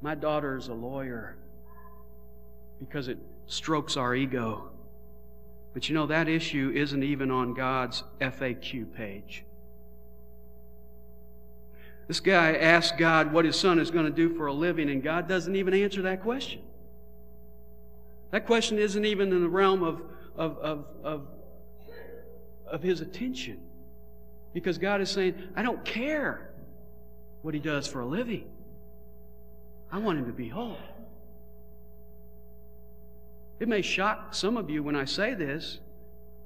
My 0.00 0.14
daughter 0.14 0.56
is 0.56 0.68
a 0.68 0.74
lawyer. 0.74 1.36
Because 2.78 3.08
it 3.08 3.18
strokes 3.46 3.96
our 3.96 4.14
ego. 4.14 4.70
But 5.74 5.88
you 5.88 5.94
know, 5.94 6.06
that 6.06 6.28
issue 6.28 6.72
isn't 6.74 7.02
even 7.02 7.30
on 7.30 7.54
God's 7.54 8.04
FAQ 8.20 8.94
page. 8.94 9.44
This 12.08 12.20
guy 12.20 12.54
asks 12.54 12.96
God 12.96 13.34
what 13.34 13.44
his 13.44 13.58
son 13.58 13.78
is 13.78 13.90
going 13.90 14.06
to 14.06 14.10
do 14.10 14.34
for 14.34 14.46
a 14.46 14.52
living, 14.52 14.88
and 14.88 15.02
God 15.02 15.28
doesn't 15.28 15.54
even 15.54 15.74
answer 15.74 16.02
that 16.02 16.22
question. 16.22 16.62
That 18.30 18.46
question 18.46 18.78
isn't 18.78 19.04
even 19.04 19.30
in 19.30 19.42
the 19.42 19.48
realm 19.48 19.82
of, 19.82 20.02
of, 20.34 20.58
of, 20.58 20.86
of, 21.04 21.26
of 22.66 22.82
his 22.82 23.02
attention. 23.02 23.60
Because 24.54 24.78
God 24.78 25.02
is 25.02 25.10
saying, 25.10 25.34
I 25.54 25.62
don't 25.62 25.84
care 25.84 26.50
what 27.42 27.52
he 27.52 27.60
does 27.60 27.86
for 27.86 28.00
a 28.00 28.06
living. 28.06 28.48
I 29.92 29.98
want 29.98 30.18
him 30.18 30.26
to 30.26 30.32
be 30.32 30.48
whole. 30.48 30.78
It 33.60 33.68
may 33.68 33.82
shock 33.82 34.34
some 34.34 34.56
of 34.56 34.70
you 34.70 34.82
when 34.82 34.96
I 34.96 35.04
say 35.04 35.34
this, 35.34 35.80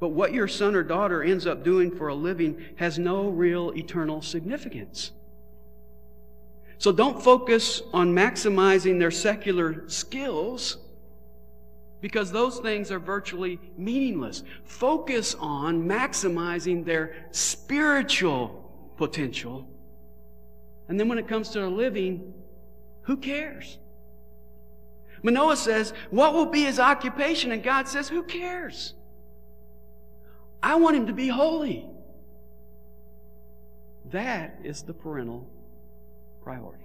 but 0.00 0.08
what 0.08 0.32
your 0.32 0.48
son 0.48 0.74
or 0.74 0.82
daughter 0.82 1.22
ends 1.22 1.46
up 1.46 1.62
doing 1.62 1.96
for 1.96 2.08
a 2.08 2.14
living 2.14 2.64
has 2.76 2.98
no 2.98 3.28
real 3.28 3.70
eternal 3.76 4.22
significance. 4.22 5.12
So 6.82 6.90
don't 6.90 7.22
focus 7.22 7.80
on 7.92 8.12
maximizing 8.12 8.98
their 8.98 9.12
secular 9.12 9.88
skills 9.88 10.78
because 12.00 12.32
those 12.32 12.58
things 12.58 12.90
are 12.90 12.98
virtually 12.98 13.60
meaningless. 13.76 14.42
Focus 14.64 15.36
on 15.38 15.84
maximizing 15.84 16.84
their 16.84 17.28
spiritual 17.30 18.68
potential. 18.96 19.68
And 20.88 20.98
then 20.98 21.08
when 21.08 21.18
it 21.18 21.28
comes 21.28 21.50
to 21.50 21.60
their 21.60 21.68
living, 21.68 22.34
who 23.02 23.16
cares? 23.16 23.78
Manoah 25.22 25.58
says, 25.58 25.92
What 26.10 26.34
will 26.34 26.46
be 26.46 26.64
his 26.64 26.80
occupation? 26.80 27.52
And 27.52 27.62
God 27.62 27.86
says, 27.86 28.08
Who 28.08 28.24
cares? 28.24 28.94
I 30.60 30.74
want 30.74 30.96
him 30.96 31.06
to 31.06 31.12
be 31.12 31.28
holy. 31.28 31.86
That 34.06 34.58
is 34.64 34.82
the 34.82 34.92
parental 34.92 35.48
priority. 36.42 36.84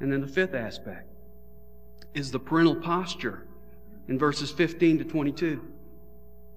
And 0.00 0.10
then 0.10 0.20
the 0.20 0.28
fifth 0.28 0.54
aspect 0.54 1.08
is 2.14 2.30
the 2.30 2.38
parental 2.38 2.76
posture 2.76 3.46
in 4.08 4.18
verses 4.18 4.50
15 4.50 4.98
to 4.98 5.04
22. 5.04 5.62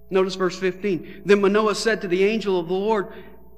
Notice 0.10 0.36
verse 0.36 0.58
15. 0.58 1.24
Then 1.26 1.42
Manoah 1.42 1.76
said 1.76 2.02
to 2.02 2.08
the 2.08 2.24
angel 2.24 2.60
of 2.60 2.68
the 2.68 2.74
Lord, 2.74 3.14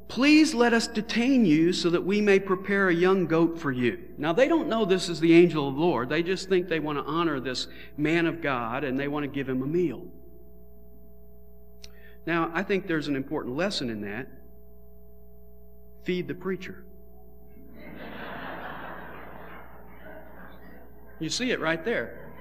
Please 0.07 0.53
let 0.53 0.73
us 0.73 0.87
detain 0.87 1.45
you 1.45 1.73
so 1.73 1.89
that 1.89 2.05
we 2.05 2.21
may 2.21 2.39
prepare 2.39 2.89
a 2.89 2.93
young 2.93 3.25
goat 3.25 3.59
for 3.59 3.71
you. 3.71 3.99
Now, 4.17 4.33
they 4.33 4.47
don't 4.47 4.69
know 4.69 4.85
this 4.85 5.09
is 5.09 5.19
the 5.19 5.33
angel 5.33 5.67
of 5.67 5.75
the 5.75 5.81
Lord. 5.81 6.09
They 6.09 6.21
just 6.21 6.47
think 6.47 6.67
they 6.67 6.79
want 6.79 6.99
to 6.99 7.03
honor 7.05 7.39
this 7.39 7.67
man 7.97 8.27
of 8.27 8.39
God 8.39 8.83
and 8.83 8.99
they 8.99 9.07
want 9.07 9.23
to 9.23 9.27
give 9.27 9.49
him 9.49 9.63
a 9.63 9.65
meal. 9.65 10.05
Now, 12.27 12.51
I 12.53 12.61
think 12.61 12.85
there's 12.85 13.07
an 13.07 13.15
important 13.15 13.55
lesson 13.55 13.89
in 13.89 14.01
that. 14.01 14.27
Feed 16.05 16.27
the 16.27 16.35
preacher. 16.35 16.85
You 21.19 21.29
see 21.29 21.51
it 21.51 21.59
right 21.59 21.83
there. 21.83 22.31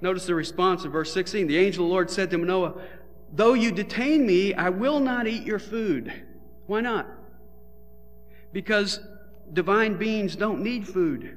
Notice 0.00 0.26
the 0.26 0.34
response 0.34 0.84
in 0.84 0.92
verse 0.92 1.12
16. 1.12 1.48
The 1.48 1.56
angel 1.56 1.84
of 1.84 1.88
the 1.88 1.92
Lord 1.92 2.08
said 2.08 2.30
to 2.30 2.38
Manoah, 2.38 2.80
Though 3.32 3.54
you 3.54 3.72
detain 3.72 4.24
me, 4.24 4.54
I 4.54 4.68
will 4.68 5.00
not 5.00 5.26
eat 5.26 5.42
your 5.42 5.58
food. 5.58 6.12
Why 6.66 6.80
not? 6.80 7.08
Because 8.52 9.00
divine 9.52 9.96
beings 9.96 10.36
don't 10.36 10.62
need 10.62 10.86
food. 10.86 11.36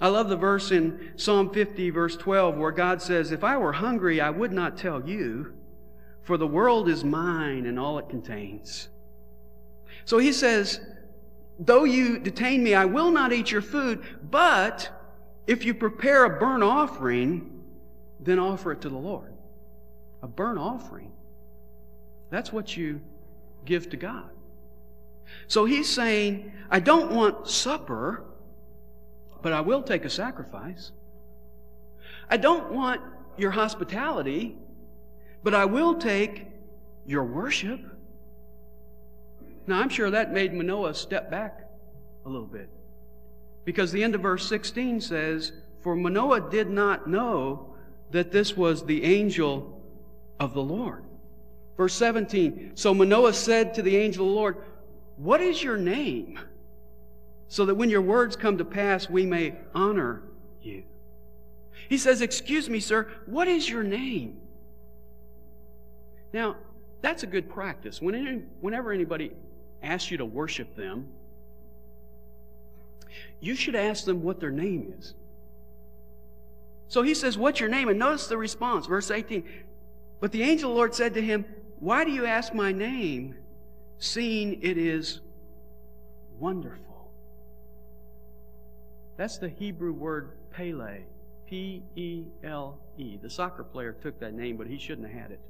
I 0.00 0.08
love 0.08 0.28
the 0.28 0.36
verse 0.36 0.72
in 0.72 1.12
Psalm 1.16 1.50
50, 1.52 1.90
verse 1.90 2.16
12, 2.16 2.56
where 2.56 2.72
God 2.72 3.00
says, 3.00 3.32
If 3.32 3.42
I 3.42 3.56
were 3.56 3.72
hungry, 3.72 4.20
I 4.20 4.30
would 4.30 4.52
not 4.52 4.76
tell 4.76 5.08
you, 5.08 5.54
for 6.22 6.36
the 6.36 6.46
world 6.46 6.88
is 6.88 7.02
mine 7.04 7.66
and 7.66 7.78
all 7.78 7.98
it 7.98 8.08
contains. 8.08 8.88
So 10.04 10.18
he 10.18 10.32
says, 10.32 10.80
Though 11.58 11.84
you 11.84 12.18
detain 12.18 12.62
me, 12.62 12.74
I 12.74 12.84
will 12.84 13.10
not 13.10 13.32
eat 13.32 13.50
your 13.50 13.62
food, 13.62 14.04
but 14.30 14.90
if 15.46 15.64
you 15.64 15.72
prepare 15.72 16.24
a 16.24 16.38
burnt 16.38 16.62
offering, 16.62 17.62
then 18.20 18.38
offer 18.38 18.72
it 18.72 18.82
to 18.82 18.90
the 18.90 18.98
Lord. 18.98 19.32
A 20.22 20.28
burnt 20.28 20.58
offering. 20.58 21.12
That's 22.28 22.52
what 22.52 22.76
you 22.76 23.00
give 23.64 23.88
to 23.90 23.96
God. 23.96 24.28
So 25.48 25.64
he's 25.64 25.88
saying, 25.88 26.52
I 26.70 26.80
don't 26.80 27.12
want 27.12 27.48
supper, 27.48 28.24
but 29.46 29.52
I 29.52 29.60
will 29.60 29.80
take 29.80 30.04
a 30.04 30.10
sacrifice. 30.10 30.90
I 32.28 32.36
don't 32.36 32.72
want 32.72 33.00
your 33.38 33.52
hospitality, 33.52 34.56
but 35.44 35.54
I 35.54 35.66
will 35.66 35.94
take 35.94 36.48
your 37.06 37.22
worship. 37.22 37.78
Now, 39.68 39.78
I'm 39.78 39.88
sure 39.88 40.10
that 40.10 40.32
made 40.32 40.52
Manoah 40.52 40.94
step 40.94 41.30
back 41.30 41.60
a 42.24 42.28
little 42.28 42.48
bit. 42.48 42.68
Because 43.64 43.92
the 43.92 44.02
end 44.02 44.16
of 44.16 44.20
verse 44.22 44.48
16 44.48 45.00
says, 45.00 45.52
For 45.80 45.94
Manoah 45.94 46.50
did 46.50 46.68
not 46.68 47.08
know 47.08 47.76
that 48.10 48.32
this 48.32 48.56
was 48.56 48.84
the 48.84 49.04
angel 49.04 49.80
of 50.40 50.54
the 50.54 50.62
Lord. 50.64 51.04
Verse 51.76 51.94
17, 51.94 52.72
So 52.74 52.92
Manoah 52.92 53.32
said 53.32 53.74
to 53.74 53.82
the 53.82 53.96
angel 53.96 54.26
of 54.26 54.30
the 54.32 54.36
Lord, 54.40 54.56
What 55.14 55.40
is 55.40 55.62
your 55.62 55.76
name? 55.76 56.36
So 57.48 57.66
that 57.66 57.74
when 57.74 57.90
your 57.90 58.02
words 58.02 58.36
come 58.36 58.58
to 58.58 58.64
pass, 58.64 59.08
we 59.08 59.24
may 59.24 59.54
honor 59.74 60.22
you. 60.62 60.82
He 61.88 61.98
says, 61.98 62.20
Excuse 62.20 62.68
me, 62.68 62.80
sir, 62.80 63.08
what 63.26 63.48
is 63.48 63.68
your 63.68 63.82
name? 63.82 64.40
Now, 66.32 66.56
that's 67.02 67.22
a 67.22 67.26
good 67.26 67.48
practice. 67.48 68.00
Whenever 68.00 68.92
anybody 68.92 69.32
asks 69.82 70.10
you 70.10 70.18
to 70.18 70.24
worship 70.24 70.74
them, 70.76 71.08
you 73.40 73.54
should 73.54 73.74
ask 73.74 74.04
them 74.04 74.22
what 74.22 74.40
their 74.40 74.50
name 74.50 74.92
is. 74.98 75.14
So 76.88 77.02
he 77.02 77.14
says, 77.14 77.36
What's 77.36 77.60
your 77.60 77.68
name? 77.68 77.88
And 77.88 77.98
notice 77.98 78.26
the 78.26 78.38
response, 78.38 78.86
verse 78.86 79.10
18. 79.10 79.44
But 80.20 80.32
the 80.32 80.42
angel 80.42 80.70
of 80.70 80.74
the 80.74 80.78
Lord 80.78 80.94
said 80.94 81.14
to 81.14 81.22
him, 81.22 81.44
Why 81.78 82.04
do 82.04 82.10
you 82.10 82.26
ask 82.26 82.54
my 82.54 82.72
name, 82.72 83.36
seeing 83.98 84.62
it 84.62 84.78
is 84.78 85.20
wonderful? 86.38 86.85
That's 89.16 89.38
the 89.38 89.48
Hebrew 89.48 89.92
word 89.92 90.32
Pele. 90.50 91.04
P 91.46 91.82
E 91.94 92.24
L 92.42 92.78
E. 92.98 93.18
The 93.22 93.30
soccer 93.30 93.62
player 93.64 93.92
took 93.92 94.18
that 94.20 94.34
name, 94.34 94.56
but 94.56 94.66
he 94.66 94.78
shouldn't 94.78 95.08
have 95.08 95.22
had 95.22 95.30
it. 95.30 95.40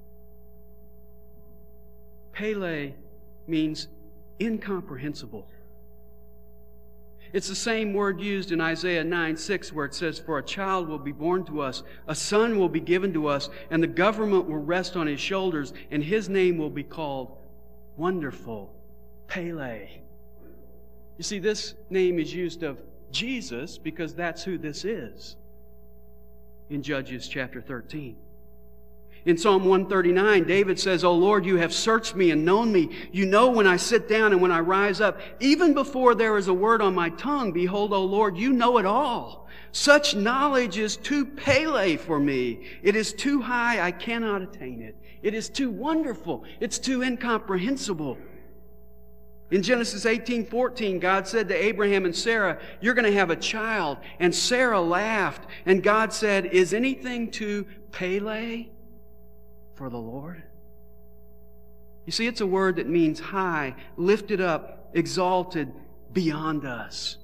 Pele 2.33 2.93
means 3.47 3.89
incomprehensible. 4.41 5.49
It's 7.33 7.49
the 7.49 7.55
same 7.55 7.93
word 7.93 8.21
used 8.21 8.53
in 8.53 8.61
Isaiah 8.61 9.03
9 9.03 9.37
6, 9.37 9.73
where 9.73 9.87
it 9.87 9.95
says, 9.95 10.19
For 10.19 10.39
a 10.39 10.43
child 10.43 10.89
will 10.89 10.99
be 10.99 11.13
born 11.13 11.45
to 11.47 11.61
us, 11.61 11.83
a 12.07 12.15
son 12.15 12.59
will 12.59 12.69
be 12.69 12.81
given 12.81 13.13
to 13.15 13.27
us, 13.27 13.49
and 13.71 13.83
the 13.83 13.89
government 13.89 14.49
will 14.49 14.59
rest 14.59 14.97
on 14.97 15.07
his 15.07 15.21
shoulders, 15.21 15.73
and 15.91 16.05
his 16.05 16.29
name 16.29 16.57
will 16.59 16.71
be 16.71 16.85
called 16.85 17.37
Wonderful, 17.97 18.73
Pele. 19.27 19.89
You 21.17 21.25
see, 21.25 21.39
this 21.39 21.75
name 21.91 22.19
is 22.19 22.33
used 22.33 22.63
of 22.63 22.81
Jesus 23.17 23.79
because 23.79 24.15
that's 24.15 24.45
who 24.45 24.59
this 24.59 24.85
is 24.85 25.37
in 26.69 26.83
Judges 26.83 27.29
chapter 27.29 27.63
13. 27.63 28.17
In 29.25 29.37
Psalm 29.37 29.65
139, 29.65 30.45
David 30.45 30.79
says, 30.79 31.03
O 31.03 31.13
Lord, 31.13 31.45
you 31.45 31.57
have 31.57 31.73
searched 31.73 32.15
me 32.15 32.31
and 32.31 32.45
known 32.45 32.71
me. 32.71 32.91
You 33.11 33.27
know 33.27 33.51
when 33.51 33.67
I 33.67 33.77
sit 33.77 34.09
down 34.09 34.33
and 34.33 34.41
when 34.41 34.53
I 34.53 34.61
rise 34.61 35.01
up. 35.01 35.21
Even 35.41 35.75
before 35.75 36.15
there 36.15 36.37
is 36.37 36.47
a 36.47 36.55
word 36.55 36.81
on 36.81 36.95
my 36.95 37.09
tongue, 37.11 37.51
behold, 37.51 37.93
O 37.93 38.05
Lord, 38.05 38.37
you 38.37 38.53
know 38.53 38.79
it 38.79 38.87
all. 38.87 39.49
Such 39.73 40.15
knowledge 40.15 40.79
is 40.79 40.97
too 40.97 41.27
pele 41.27 41.97
for 41.97 42.21
me. 42.21 42.67
It 42.85 42.95
is 42.95 43.13
too 43.13 43.41
high, 43.41 43.81
I 43.81 43.91
cannot 43.91 44.43
attain 44.43 44.81
it. 44.81 44.97
It 45.23 45.35
is 45.35 45.49
too 45.49 45.71
wonderful. 45.71 46.45
It's 46.61 46.79
too 46.79 47.03
incomprehensible. 47.03 48.19
In 49.51 49.63
Genesis 49.63 50.07
18 50.07 50.47
14, 50.47 50.99
God 50.99 51.29
said 51.29 51.49
to 51.49 51.55
Abraham 51.55 52.05
and 52.05 52.15
Sarah, 52.15 52.59
You're 52.81 52.95
going 52.95 53.11
to 53.11 53.19
have 53.19 53.31
a 53.31 53.37
child. 53.37 53.99
And 54.19 54.35
Sarah 54.35 54.81
laughed. 54.81 55.47
And 55.65 55.83
God 55.83 56.13
said, 56.13 56.47
Is 56.47 56.75
anything 56.75 57.31
too 57.31 57.67
pele? 57.93 58.67
for 59.77 59.91
the 59.91 59.99
Lord? 59.99 60.43
You 62.07 62.13
see, 62.13 62.27
it's 62.27 62.41
a 62.41 62.47
word 62.47 62.77
that 62.77 62.89
means 62.89 63.21
high, 63.21 63.75
lifted 63.97 64.41
up, 64.41 64.91
exalted, 64.95 65.73
beyond 66.13 66.65
us. 66.65 67.19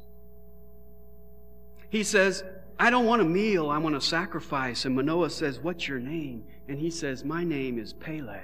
He 1.88 2.04
says, 2.04 2.44
I 2.78 2.90
don't 2.90 3.06
want 3.06 3.22
a 3.22 3.24
meal, 3.24 3.70
I 3.70 3.78
want 3.78 3.96
a 3.96 4.00
sacrifice. 4.00 4.84
And 4.84 4.94
Manoah 4.94 5.30
says, 5.30 5.60
What's 5.60 5.88
your 5.88 5.98
name? 5.98 6.44
And 6.68 6.78
he 6.78 6.90
says, 6.90 7.24
My 7.24 7.44
name 7.44 7.78
is 7.78 7.92
Pele. 7.92 8.40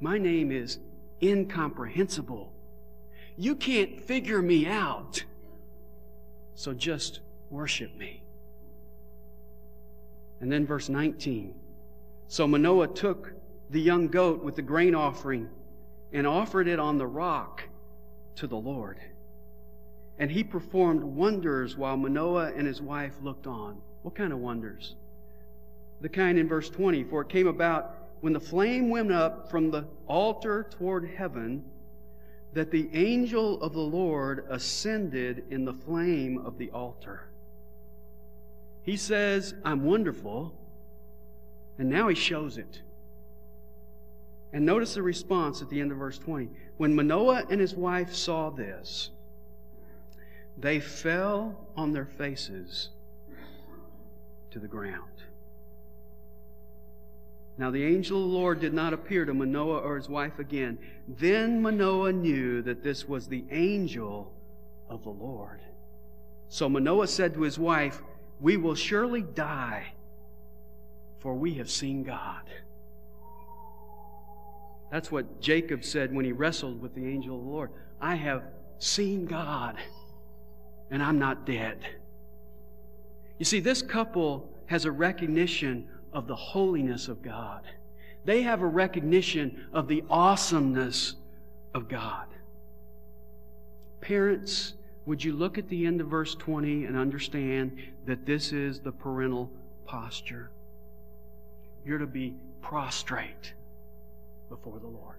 My 0.00 0.18
name 0.18 0.50
is 0.50 0.78
incomprehensible. 1.22 2.52
You 3.36 3.54
can't 3.54 4.00
figure 4.00 4.42
me 4.42 4.66
out. 4.66 5.24
So 6.54 6.74
just 6.74 7.20
worship 7.50 7.96
me. 7.96 8.22
And 10.40 10.50
then 10.50 10.66
verse 10.66 10.88
19 10.88 11.54
so 12.32 12.46
Manoah 12.46 12.88
took 12.88 13.34
the 13.68 13.78
young 13.78 14.08
goat 14.08 14.42
with 14.42 14.56
the 14.56 14.62
grain 14.62 14.94
offering 14.94 15.50
and 16.14 16.26
offered 16.26 16.66
it 16.66 16.78
on 16.78 16.96
the 16.96 17.06
rock 17.06 17.62
to 18.36 18.46
the 18.46 18.56
Lord. 18.56 18.98
And 20.18 20.30
he 20.30 20.42
performed 20.42 21.04
wonders 21.04 21.76
while 21.76 21.98
Manoah 21.98 22.54
and 22.56 22.66
his 22.66 22.80
wife 22.80 23.12
looked 23.22 23.46
on. 23.46 23.82
What 24.00 24.14
kind 24.14 24.32
of 24.32 24.38
wonders? 24.38 24.94
The 26.00 26.08
kind 26.08 26.38
in 26.38 26.48
verse 26.48 26.70
20, 26.70 27.04
for 27.04 27.20
it 27.20 27.28
came 27.28 27.48
about 27.48 28.01
when 28.22 28.32
the 28.32 28.40
flame 28.40 28.88
went 28.88 29.10
up 29.10 29.50
from 29.50 29.72
the 29.72 29.84
altar 30.06 30.68
toward 30.78 31.10
heaven 31.16 31.64
that 32.52 32.70
the 32.70 32.88
angel 32.94 33.60
of 33.60 33.72
the 33.72 33.80
Lord 33.80 34.46
ascended 34.48 35.44
in 35.50 35.64
the 35.64 35.72
flame 35.72 36.38
of 36.46 36.56
the 36.56 36.70
altar. 36.70 37.28
He 38.84 38.96
says, 38.96 39.54
I'm 39.64 39.82
wonderful, 39.82 40.54
and 41.78 41.90
now 41.90 42.06
he 42.06 42.14
shows 42.14 42.58
it. 42.58 42.82
And 44.52 44.64
notice 44.64 44.94
the 44.94 45.02
response 45.02 45.60
at 45.60 45.68
the 45.68 45.80
end 45.80 45.90
of 45.90 45.98
verse 45.98 46.18
20. 46.18 46.48
When 46.76 46.94
Manoah 46.94 47.46
and 47.50 47.60
his 47.60 47.74
wife 47.74 48.14
saw 48.14 48.50
this, 48.50 49.10
they 50.56 50.78
fell 50.78 51.58
on 51.76 51.92
their 51.92 52.06
faces 52.06 52.90
to 54.52 54.60
the 54.60 54.68
ground. 54.68 55.10
Now 57.58 57.70
the 57.70 57.84
angel 57.84 58.24
of 58.24 58.30
the 58.30 58.36
Lord 58.36 58.60
did 58.60 58.72
not 58.72 58.92
appear 58.92 59.24
to 59.24 59.34
Manoah 59.34 59.80
or 59.80 59.96
his 59.96 60.08
wife 60.08 60.38
again. 60.38 60.78
Then 61.06 61.60
Manoah 61.62 62.12
knew 62.12 62.62
that 62.62 62.82
this 62.82 63.06
was 63.06 63.28
the 63.28 63.44
angel 63.50 64.32
of 64.88 65.02
the 65.02 65.10
Lord. 65.10 65.60
So 66.48 66.68
Manoah 66.68 67.08
said 67.08 67.34
to 67.34 67.42
his 67.42 67.58
wife, 67.58 68.02
We 68.40 68.56
will 68.56 68.74
surely 68.74 69.22
die, 69.22 69.92
for 71.20 71.34
we 71.34 71.54
have 71.54 71.70
seen 71.70 72.02
God. 72.02 72.42
That's 74.90 75.10
what 75.10 75.40
Jacob 75.40 75.84
said 75.84 76.14
when 76.14 76.26
he 76.26 76.32
wrestled 76.32 76.82
with 76.82 76.94
the 76.94 77.06
angel 77.06 77.38
of 77.38 77.44
the 77.44 77.50
Lord. 77.50 77.70
I 78.00 78.14
have 78.16 78.42
seen 78.78 79.24
God, 79.24 79.76
and 80.90 81.02
I'm 81.02 81.18
not 81.18 81.46
dead. 81.46 81.78
You 83.38 83.46
see, 83.46 83.60
this 83.60 83.80
couple 83.80 84.52
has 84.66 84.84
a 84.84 84.92
recognition 84.92 85.88
of 86.12 86.26
the 86.26 86.36
holiness 86.36 87.08
of 87.08 87.22
God. 87.22 87.62
They 88.24 88.42
have 88.42 88.62
a 88.62 88.66
recognition 88.66 89.66
of 89.72 89.88
the 89.88 90.04
awesomeness 90.08 91.14
of 91.74 91.88
God. 91.88 92.26
Parents, 94.00 94.74
would 95.06 95.22
you 95.24 95.32
look 95.32 95.58
at 95.58 95.68
the 95.68 95.86
end 95.86 96.00
of 96.00 96.08
verse 96.08 96.34
20 96.34 96.84
and 96.84 96.96
understand 96.96 97.76
that 98.06 98.26
this 98.26 98.52
is 98.52 98.80
the 98.80 98.92
parental 98.92 99.50
posture? 99.86 100.50
You're 101.84 101.98
to 101.98 102.06
be 102.06 102.34
prostrate 102.60 103.54
before 104.48 104.78
the 104.78 104.86
Lord. 104.86 105.16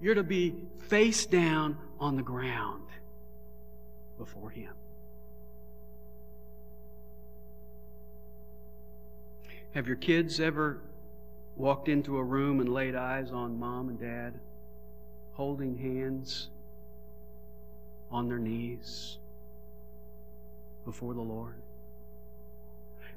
You're 0.00 0.14
to 0.14 0.22
be 0.22 0.54
face 0.88 1.26
down 1.26 1.76
on 1.98 2.16
the 2.16 2.22
ground 2.22 2.84
before 4.18 4.50
Him. 4.50 4.72
Have 9.78 9.86
your 9.86 9.94
kids 9.94 10.40
ever 10.40 10.80
walked 11.54 11.88
into 11.88 12.18
a 12.18 12.24
room 12.24 12.58
and 12.58 12.68
laid 12.68 12.96
eyes 12.96 13.30
on 13.30 13.60
mom 13.60 13.88
and 13.90 14.00
dad, 14.00 14.34
holding 15.34 15.78
hands 15.78 16.48
on 18.10 18.26
their 18.26 18.40
knees 18.40 19.18
before 20.84 21.14
the 21.14 21.20
Lord? 21.20 21.54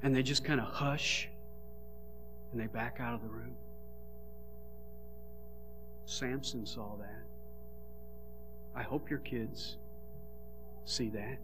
And 0.04 0.14
they 0.14 0.22
just 0.22 0.44
kind 0.44 0.60
of 0.60 0.68
hush 0.68 1.28
and 2.52 2.60
they 2.60 2.68
back 2.68 2.98
out 3.00 3.14
of 3.14 3.22
the 3.22 3.28
room. 3.28 3.56
Samson 6.06 6.64
saw 6.64 6.94
that. 7.00 7.24
I 8.76 8.84
hope 8.84 9.10
your 9.10 9.18
kids 9.18 9.78
see 10.84 11.08
that. 11.08 11.38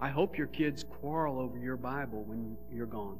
I 0.00 0.08
hope 0.08 0.36
your 0.36 0.48
kids 0.48 0.84
quarrel 0.84 1.38
over 1.38 1.58
your 1.58 1.76
Bible 1.76 2.24
when 2.24 2.56
you're 2.72 2.86
gone. 2.86 3.18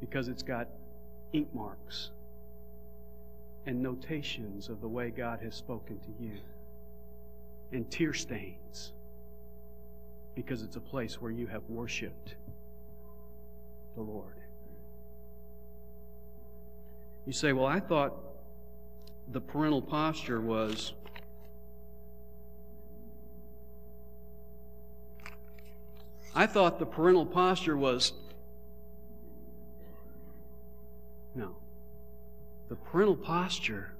Because 0.00 0.28
it's 0.28 0.42
got 0.42 0.68
ink 1.32 1.48
marks 1.54 2.10
and 3.66 3.82
notations 3.82 4.68
of 4.68 4.80
the 4.80 4.88
way 4.88 5.10
God 5.10 5.40
has 5.42 5.54
spoken 5.54 5.98
to 6.00 6.22
you. 6.22 6.38
And 7.72 7.90
tear 7.90 8.12
stains. 8.12 8.92
Because 10.34 10.62
it's 10.62 10.76
a 10.76 10.80
place 10.80 11.20
where 11.20 11.30
you 11.30 11.46
have 11.46 11.62
worshiped 11.68 12.34
the 13.94 14.02
Lord. 14.02 14.34
You 17.26 17.32
say, 17.32 17.52
Well, 17.52 17.66
I 17.66 17.80
thought 17.80 18.14
the 19.30 19.40
parental 19.40 19.82
posture 19.82 20.40
was 20.40 20.94
I 26.34 26.46
thought 26.46 26.78
the 26.78 26.86
parental 26.86 27.26
posture 27.26 27.76
was 27.76 28.12
no. 31.34 31.56
The 32.68 32.76
parental 32.76 33.16
posture 33.16 33.92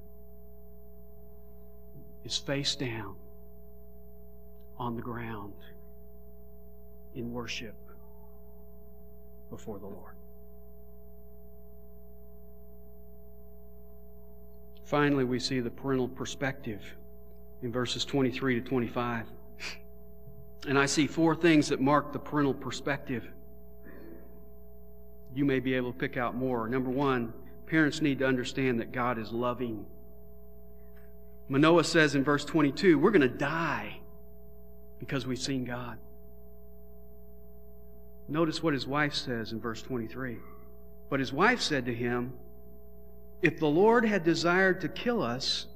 is 2.25 2.39
face 2.39 2.75
down 2.75 3.17
on 4.79 4.97
the 4.97 5.03
ground 5.03 5.53
in 7.15 7.33
worship 7.33 7.75
before 9.51 9.79
the 9.79 9.87
Lord. 9.87 10.15
Finally, 14.85 15.25
we 15.25 15.39
see 15.39 15.61
the 15.61 15.71
parental 15.71 16.09
perspective 16.09 16.83
in 17.63 17.73
verses 17.73 18.05
23 18.05 18.57
to 18.57 18.61
25. 18.61 19.27
And 20.67 20.79
I 20.79 20.87
see 20.87 21.07
four 21.07 21.35
things 21.35 21.69
that 21.69 21.81
mark 21.81 22.13
the 22.13 22.19
parental 22.19 22.55
perspective. 22.55 23.27
You 25.35 25.45
may 25.45 25.61
be 25.61 25.75
able 25.75 25.93
to 25.93 25.99
pick 25.99 26.17
out 26.17 26.37
more. 26.37 26.69
Number 26.69 26.91
one, 26.91 27.33
parents 27.67 28.01
need 28.01 28.21
to 28.21 28.27
understand 28.27 28.81
that 28.81 28.93
God 28.93 29.19
is 29.19 29.33
loving. 29.33 29.87
Manoah 31.49 31.85
says 31.85 32.15
in 32.15 32.23
verse 32.23 32.45
22, 32.45 32.99
we're 32.99 33.11
going 33.11 33.23
to 33.23 33.29
die 33.29 33.99
because 34.99 35.27
we've 35.27 35.39
seen 35.39 35.65
God. 35.65 35.99
Notice 38.29 38.63
what 38.63 38.73
his 38.73 38.87
wife 38.87 39.15
says 39.15 39.53
in 39.53 39.61
verse 39.61 39.83
23. 39.83 40.37
But 41.11 41.21
his 41.21 41.33
wife 41.33 41.61
said 41.61 41.87
to 41.87 41.95
him, 41.95 42.33
If 43.43 43.59
the 43.59 43.67
Lord 43.67 44.05
had 44.05 44.23
desired 44.23 44.81
to 44.83 44.89
kill 44.89 45.23
us, 45.23 45.67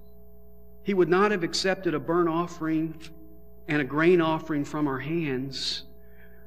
he 0.82 0.94
would 0.94 1.08
not 1.08 1.32
have 1.32 1.42
accepted 1.42 1.94
a 1.94 1.98
burnt 1.98 2.28
offering 2.28 2.94
and 3.68 3.80
a 3.80 3.84
grain 3.84 4.20
offering 4.20 4.64
from 4.64 4.86
our 4.86 4.98
hands, 4.98 5.84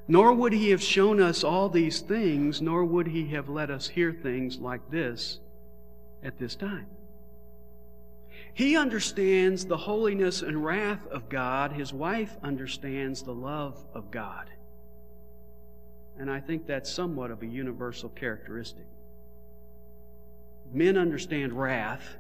nor 0.08 0.34
would 0.34 0.54
he 0.54 0.72
have 0.72 0.82
shown 0.82 1.22
us 1.22 1.44
all 1.44 1.70
these 1.70 2.00
things, 2.02 2.62
nor 2.62 2.84
would 2.84 3.08
he 3.08 3.28
have 3.30 3.50
let 3.50 3.70
us 3.70 3.88
hear 3.88 4.12
things 4.12 4.58
like 4.58 4.90
this 4.90 5.40
at 6.24 6.40
this 6.40 6.56
time. 6.56 6.88
He 8.54 8.76
understands 8.76 9.66
the 9.66 9.78
holiness 9.78 10.42
and 10.42 10.66
wrath 10.66 11.06
of 11.08 11.30
God. 11.30 11.72
His 11.72 11.94
wife 11.94 12.36
understands 12.44 13.22
the 13.22 13.34
love 13.34 13.82
of 13.94 14.12
God. 14.12 14.50
And 16.18 16.30
I 16.30 16.42
think 16.42 16.68
that's 16.68 16.92
somewhat 16.92 17.32
of 17.32 17.42
a 17.42 17.46
universal 17.46 18.10
characteristic. 18.10 18.86
Men 20.74 20.98
understand 20.98 21.54
wrath, 21.54 22.18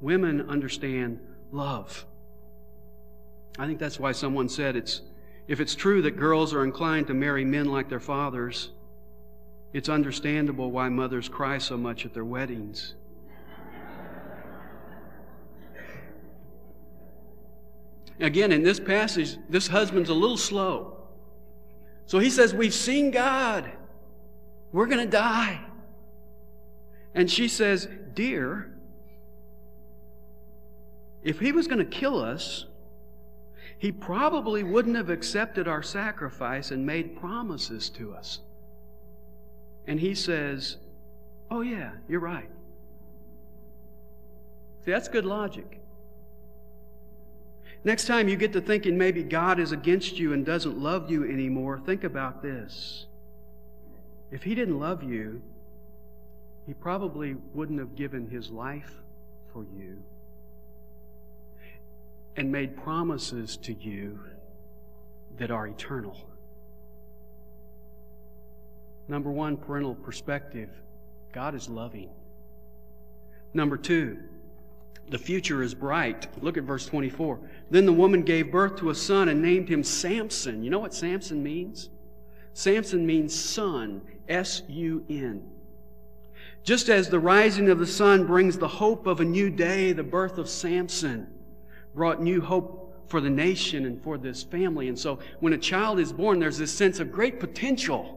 women 0.00 0.48
understand 0.48 1.18
love. 1.50 2.06
I 3.60 3.66
think 3.66 3.78
that's 3.78 4.00
why 4.00 4.12
someone 4.12 4.48
said 4.48 4.74
it's 4.74 5.02
if 5.46 5.60
it's 5.60 5.74
true 5.74 6.00
that 6.02 6.12
girls 6.12 6.54
are 6.54 6.64
inclined 6.64 7.08
to 7.08 7.14
marry 7.14 7.44
men 7.44 7.66
like 7.66 7.90
their 7.90 8.00
fathers, 8.00 8.70
it's 9.74 9.90
understandable 9.90 10.70
why 10.70 10.88
mothers 10.88 11.28
cry 11.28 11.58
so 11.58 11.76
much 11.76 12.06
at 12.06 12.14
their 12.14 12.24
weddings. 12.24 12.94
Again, 18.18 18.50
in 18.50 18.62
this 18.62 18.80
passage, 18.80 19.36
this 19.50 19.66
husband's 19.66 20.08
a 20.08 20.14
little 20.14 20.38
slow. 20.38 20.96
So 22.06 22.18
he 22.18 22.30
says, 22.30 22.54
We've 22.54 22.72
seen 22.72 23.10
God. 23.10 23.70
We're 24.72 24.86
going 24.86 25.04
to 25.04 25.10
die. 25.10 25.60
And 27.14 27.30
she 27.30 27.46
says, 27.46 27.86
Dear, 28.14 28.72
if 31.22 31.38
he 31.38 31.52
was 31.52 31.66
going 31.66 31.80
to 31.80 31.84
kill 31.84 32.22
us, 32.22 32.64
he 33.80 33.90
probably 33.90 34.62
wouldn't 34.62 34.94
have 34.94 35.08
accepted 35.08 35.66
our 35.66 35.82
sacrifice 35.82 36.70
and 36.70 36.84
made 36.84 37.18
promises 37.18 37.88
to 37.88 38.12
us. 38.12 38.40
And 39.86 39.98
he 39.98 40.14
says, 40.14 40.76
Oh, 41.50 41.62
yeah, 41.62 41.92
you're 42.06 42.20
right. 42.20 42.50
See, 44.84 44.90
that's 44.90 45.08
good 45.08 45.24
logic. 45.24 45.80
Next 47.82 48.06
time 48.06 48.28
you 48.28 48.36
get 48.36 48.52
to 48.52 48.60
thinking 48.60 48.98
maybe 48.98 49.22
God 49.22 49.58
is 49.58 49.72
against 49.72 50.18
you 50.18 50.34
and 50.34 50.44
doesn't 50.44 50.78
love 50.78 51.10
you 51.10 51.24
anymore, 51.24 51.80
think 51.80 52.04
about 52.04 52.42
this. 52.42 53.06
If 54.30 54.42
He 54.42 54.54
didn't 54.54 54.78
love 54.78 55.02
you, 55.02 55.40
He 56.66 56.74
probably 56.74 57.34
wouldn't 57.54 57.78
have 57.78 57.96
given 57.96 58.28
His 58.28 58.50
life 58.50 58.92
for 59.54 59.64
you. 59.74 60.02
And 62.36 62.50
made 62.50 62.76
promises 62.76 63.56
to 63.58 63.72
you 63.74 64.20
that 65.38 65.50
are 65.50 65.66
eternal. 65.66 66.16
Number 69.08 69.30
one, 69.30 69.56
parental 69.56 69.94
perspective 69.94 70.70
God 71.32 71.54
is 71.54 71.68
loving. 71.68 72.10
Number 73.54 73.76
two, 73.76 74.18
the 75.08 75.18
future 75.18 75.62
is 75.62 75.74
bright. 75.74 76.28
Look 76.42 76.56
at 76.56 76.64
verse 76.64 76.86
24. 76.86 77.40
Then 77.70 77.86
the 77.86 77.92
woman 77.92 78.22
gave 78.22 78.52
birth 78.52 78.76
to 78.78 78.90
a 78.90 78.94
son 78.94 79.28
and 79.28 79.42
named 79.42 79.68
him 79.68 79.82
Samson. 79.82 80.62
You 80.62 80.70
know 80.70 80.78
what 80.78 80.94
Samson 80.94 81.42
means? 81.42 81.88
Samson 82.52 83.06
means 83.06 83.34
son, 83.34 84.02
S 84.28 84.62
U 84.68 85.04
N. 85.08 85.42
Just 86.62 86.88
as 86.88 87.08
the 87.08 87.18
rising 87.18 87.70
of 87.70 87.78
the 87.78 87.86
sun 87.86 88.26
brings 88.26 88.58
the 88.58 88.68
hope 88.68 89.06
of 89.06 89.20
a 89.20 89.24
new 89.24 89.50
day, 89.50 89.92
the 89.92 90.02
birth 90.02 90.38
of 90.38 90.48
Samson 90.48 91.26
brought 91.94 92.22
new 92.22 92.40
hope 92.40 93.06
for 93.08 93.20
the 93.20 93.30
nation 93.30 93.86
and 93.86 94.02
for 94.02 94.16
this 94.16 94.42
family. 94.42 94.88
And 94.88 94.98
so 94.98 95.18
when 95.40 95.52
a 95.52 95.58
child 95.58 95.98
is 95.98 96.12
born, 96.12 96.38
there's 96.38 96.58
this 96.58 96.72
sense 96.72 97.00
of 97.00 97.10
great 97.10 97.40
potential. 97.40 98.16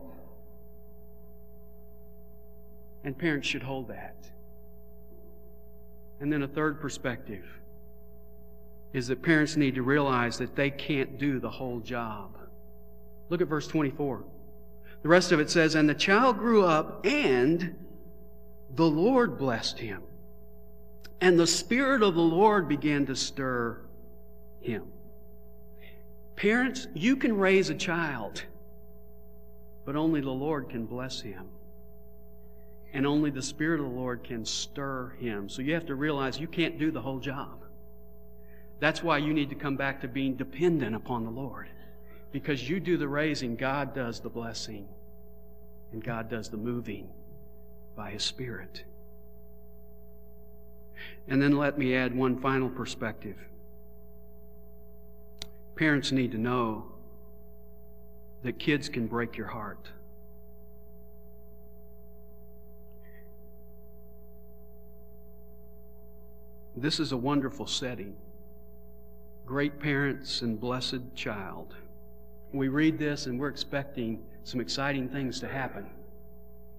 And 3.04 3.18
parents 3.18 3.48
should 3.48 3.64
hold 3.64 3.90
that. 3.90 4.16
And 6.20 6.32
then 6.32 6.44
a 6.44 6.48
third 6.48 6.80
perspective 6.80 7.44
is 8.94 9.08
that 9.08 9.22
parents 9.24 9.58
need 9.58 9.76
to 9.76 9.82
realize 9.82 10.38
that 10.38 10.56
they 10.56 10.70
can't 10.70 11.18
do 11.18 11.40
the 11.40 11.50
whole 11.50 11.80
job. 11.80 12.38
Look 13.30 13.42
at 13.42 13.48
verse 13.48 13.68
24. 13.68 14.24
The 15.02 15.10
rest 15.10 15.32
of 15.32 15.40
it 15.40 15.50
says, 15.50 15.76
And 15.76 15.90
the 15.90 15.96
child 15.96 16.38
grew 16.38 16.64
up, 16.64 17.06
and 17.06 17.76
the 18.76 18.86
Lord 18.86 19.38
blessed 19.38 19.80
him. 19.80 20.04
And 21.24 21.40
the 21.40 21.48
Spirit 21.48 22.04
of 22.04 22.16
the 22.16 22.22
Lord 22.22 22.68
began 22.68 23.06
to 23.06 23.16
stir 23.16 23.80
him. 24.60 24.84
Parents, 26.36 26.86
you 26.94 27.16
can 27.16 27.38
raise 27.38 27.70
a 27.70 27.76
child, 27.76 28.44
but 29.86 29.96
only 29.96 30.20
the 30.20 30.30
Lord 30.30 30.68
can 30.68 30.86
bless 30.86 31.22
him. 31.22 31.48
And 32.92 33.08
only 33.08 33.30
the 33.30 33.42
Spirit 33.42 33.80
of 33.80 33.86
the 33.86 33.96
Lord 33.96 34.26
can 34.26 34.44
stir 34.44 35.12
him. 35.18 35.48
So 35.48 35.62
you 35.62 35.74
have 35.76 35.86
to 35.86 35.96
realize 35.96 36.42
you 36.42 36.48
can't 36.50 36.78
do 36.78 36.92
the 36.92 37.00
whole 37.00 37.20
job. 37.20 37.64
That's 38.82 39.02
why 39.02 39.20
you 39.20 39.34
need 39.34 39.48
to 39.48 39.56
come 39.56 39.78
back 39.78 40.02
to 40.02 40.10
being 40.10 40.36
dependent 40.36 40.94
upon 40.94 41.24
the 41.24 41.32
Lord. 41.32 41.70
Because 42.34 42.68
you 42.68 42.82
do 42.82 42.98
the 42.98 43.08
raising, 43.08 43.56
God 43.56 43.96
does 43.96 44.20
the 44.20 44.30
blessing, 44.30 44.90
and 45.94 46.04
God 46.04 46.30
does 46.30 46.50
the 46.50 46.58
moving 46.58 47.08
by 47.96 48.12
His 48.12 48.24
Spirit. 48.24 48.84
And 51.28 51.42
then 51.42 51.58
let 51.58 51.78
me 51.78 51.96
add 51.96 52.16
one 52.16 52.40
final 52.40 52.70
perspective. 52.70 53.38
Parents 55.76 56.12
need 56.12 56.32
to 56.34 56.38
know 56.38 56.86
that 58.44 58.60
kids 58.60 58.90
can 58.90 59.08
break 59.08 59.38
your 59.38 59.48
heart. 59.48 59.90
This 66.76 67.00
is 67.00 67.12
a 67.12 67.18
wonderful 67.18 67.68
setting. 67.68 68.16
Great 69.46 69.80
parents 69.80 70.42
and 70.42 70.60
blessed 70.60 71.16
child. 71.16 71.76
We 72.52 72.68
read 72.68 72.98
this 72.98 73.26
and 73.26 73.40
we're 73.40 73.50
expecting 73.50 74.24
some 74.44 74.60
exciting 74.60 75.08
things 75.08 75.40
to 75.40 75.48
happen. 75.48 75.90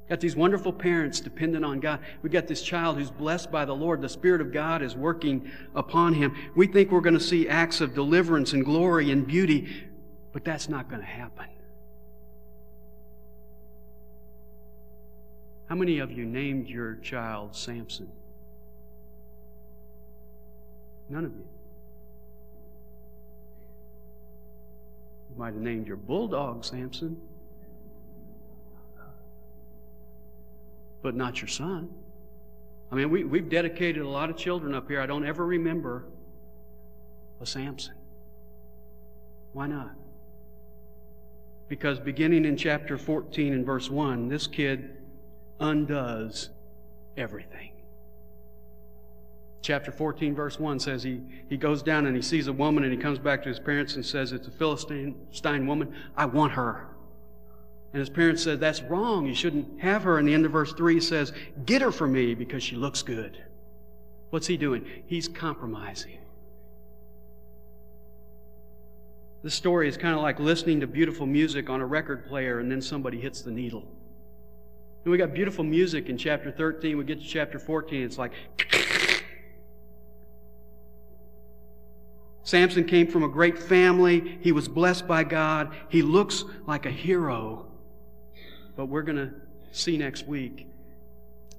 Got 0.09 0.21
these 0.21 0.37
wonderful 0.37 0.73
parents 0.73 1.21
dependent 1.21 1.65
on 1.65 1.81
God. 1.81 2.01
We 2.23 2.29
got 2.29 2.47
this 2.47 2.61
child 2.61 2.99
who's 2.99 3.11
blessed 3.11 3.51
by 3.51 3.65
the 3.65 3.75
Lord. 3.75 4.03
The 4.03 4.09
Spirit 4.09 4.43
of 4.43 4.53
God 4.53 4.83
is 4.83 4.95
working 4.95 5.51
upon 5.75 6.13
him. 6.13 6.37
We 6.55 6.67
think 6.67 6.91
we're 6.91 7.01
going 7.01 7.15
to 7.15 7.21
see 7.21 7.49
acts 7.49 7.81
of 7.81 7.95
deliverance 7.95 8.53
and 8.53 8.65
glory 8.65 9.11
and 9.11 9.27
beauty, 9.27 9.87
but 10.33 10.45
that's 10.45 10.69
not 10.69 10.91
going 10.91 11.01
to 11.01 11.09
happen. 11.09 11.47
How 15.67 15.75
many 15.75 16.01
of 16.01 16.13
you 16.13 16.27
named 16.27 16.69
your 16.69 16.97
child 16.97 17.57
Samson? 17.57 18.11
None 21.09 21.25
of 21.25 21.33
you. 21.33 21.47
You 25.31 25.39
might 25.39 25.55
have 25.55 25.63
named 25.63 25.87
your 25.87 25.97
bulldog 25.97 26.65
Samson, 26.65 27.19
but 31.05 31.15
not 31.15 31.41
your 31.41 31.49
son. 31.49 31.89
I 32.91 32.97
mean, 32.97 33.11
we, 33.11 33.23
we've 33.23 33.49
dedicated 33.49 34.03
a 34.03 34.09
lot 34.09 34.31
of 34.31 34.37
children 34.37 34.75
up 34.75 34.89
here. 34.89 35.01
I 35.01 35.07
don't 35.07 35.27
ever 35.27 35.45
remember 35.47 36.07
a 37.41 37.47
Samson. 37.47 37.95
Why 39.53 39.69
not? 39.69 39.95
Because 41.69 42.01
beginning 42.01 42.45
in 42.45 42.57
chapter 42.57 42.99
14 42.99 43.53
and 43.53 43.65
verse 43.65 43.91
1, 43.91 44.29
this 44.29 44.47
kid 44.47 44.97
undoes 45.61 46.51
everything 47.17 47.71
chapter 49.65 49.91
14, 49.91 50.35
verse 50.35 50.61
1 50.61 50.79
says 50.79 51.03
he, 51.03 51.23
he 51.49 51.57
goes 51.57 51.83
down 51.83 52.07
and 52.07 52.15
he 52.15 52.21
sees 52.21 52.49
a 52.49 52.53
woman 52.53 52.85
and 52.85 52.93
he 52.93 52.99
comes 52.99 53.19
back 53.19 53.43
to 53.43 53.49
his 53.49 53.59
parents 53.59 53.95
and 53.97 54.05
says, 54.05 54.33
It's 54.33 54.47
a 54.47 54.51
Philistine 54.51 55.17
woman. 55.67 55.95
I 56.17 56.27
want 56.27 56.53
her. 56.53 56.93
And 57.95 58.01
his 58.01 58.11
parents 58.11 58.42
said, 58.42 58.59
That's 58.59 58.82
wrong. 58.82 59.24
You 59.24 59.36
shouldn't 59.36 59.80
have 59.80 60.03
her. 60.03 60.18
And 60.18 60.26
the 60.26 60.34
end 60.34 60.45
of 60.45 60.51
verse 60.51 60.72
3 60.72 61.01
says, 61.01 61.32
Get 61.64 61.80
her 61.80 61.92
for 61.92 62.09
me 62.09 62.34
because 62.34 62.61
she 62.61 62.74
looks 62.74 63.03
good. 63.03 63.38
What's 64.30 64.49
he 64.49 64.57
doing? 64.57 64.84
He's 65.07 65.28
compromising. 65.28 66.18
This 69.45 69.55
story 69.55 69.88
is 69.88 69.97
kind 69.97 70.16
of 70.16 70.22
like 70.22 70.40
listening 70.40 70.80
to 70.80 70.88
beautiful 70.88 71.24
music 71.24 71.70
on 71.70 71.80
a 71.80 71.86
record 71.86 72.26
player 72.26 72.59
and 72.59 72.68
then 72.68 72.82
somebody 72.82 73.20
hits 73.20 73.42
the 73.42 73.53
needle. 73.53 73.84
And 75.05 75.12
we 75.12 75.16
got 75.16 75.32
beautiful 75.32 75.62
music 75.62 76.09
in 76.09 76.18
chapter 76.18 76.51
13. 76.51 76.99
We 76.99 77.05
get 77.05 77.20
to 77.20 77.26
chapter 77.26 77.61
14. 77.61 78.03
It's 78.03 78.18
like 78.18 78.32
Samson 82.42 82.86
came 82.86 83.07
from 83.07 83.22
a 83.22 83.28
great 83.28 83.57
family. 83.57 84.36
He 84.40 84.51
was 84.51 84.66
blessed 84.66 85.07
by 85.07 85.22
God. 85.22 85.72
He 85.88 86.03
looks 86.03 86.42
like 86.66 86.86
a 86.86 86.90
hero. 86.90 87.68
But 88.77 88.87
we're 88.87 89.03
going 89.03 89.16
to 89.16 89.33
see 89.72 89.97
next 89.97 90.27
week 90.27 90.68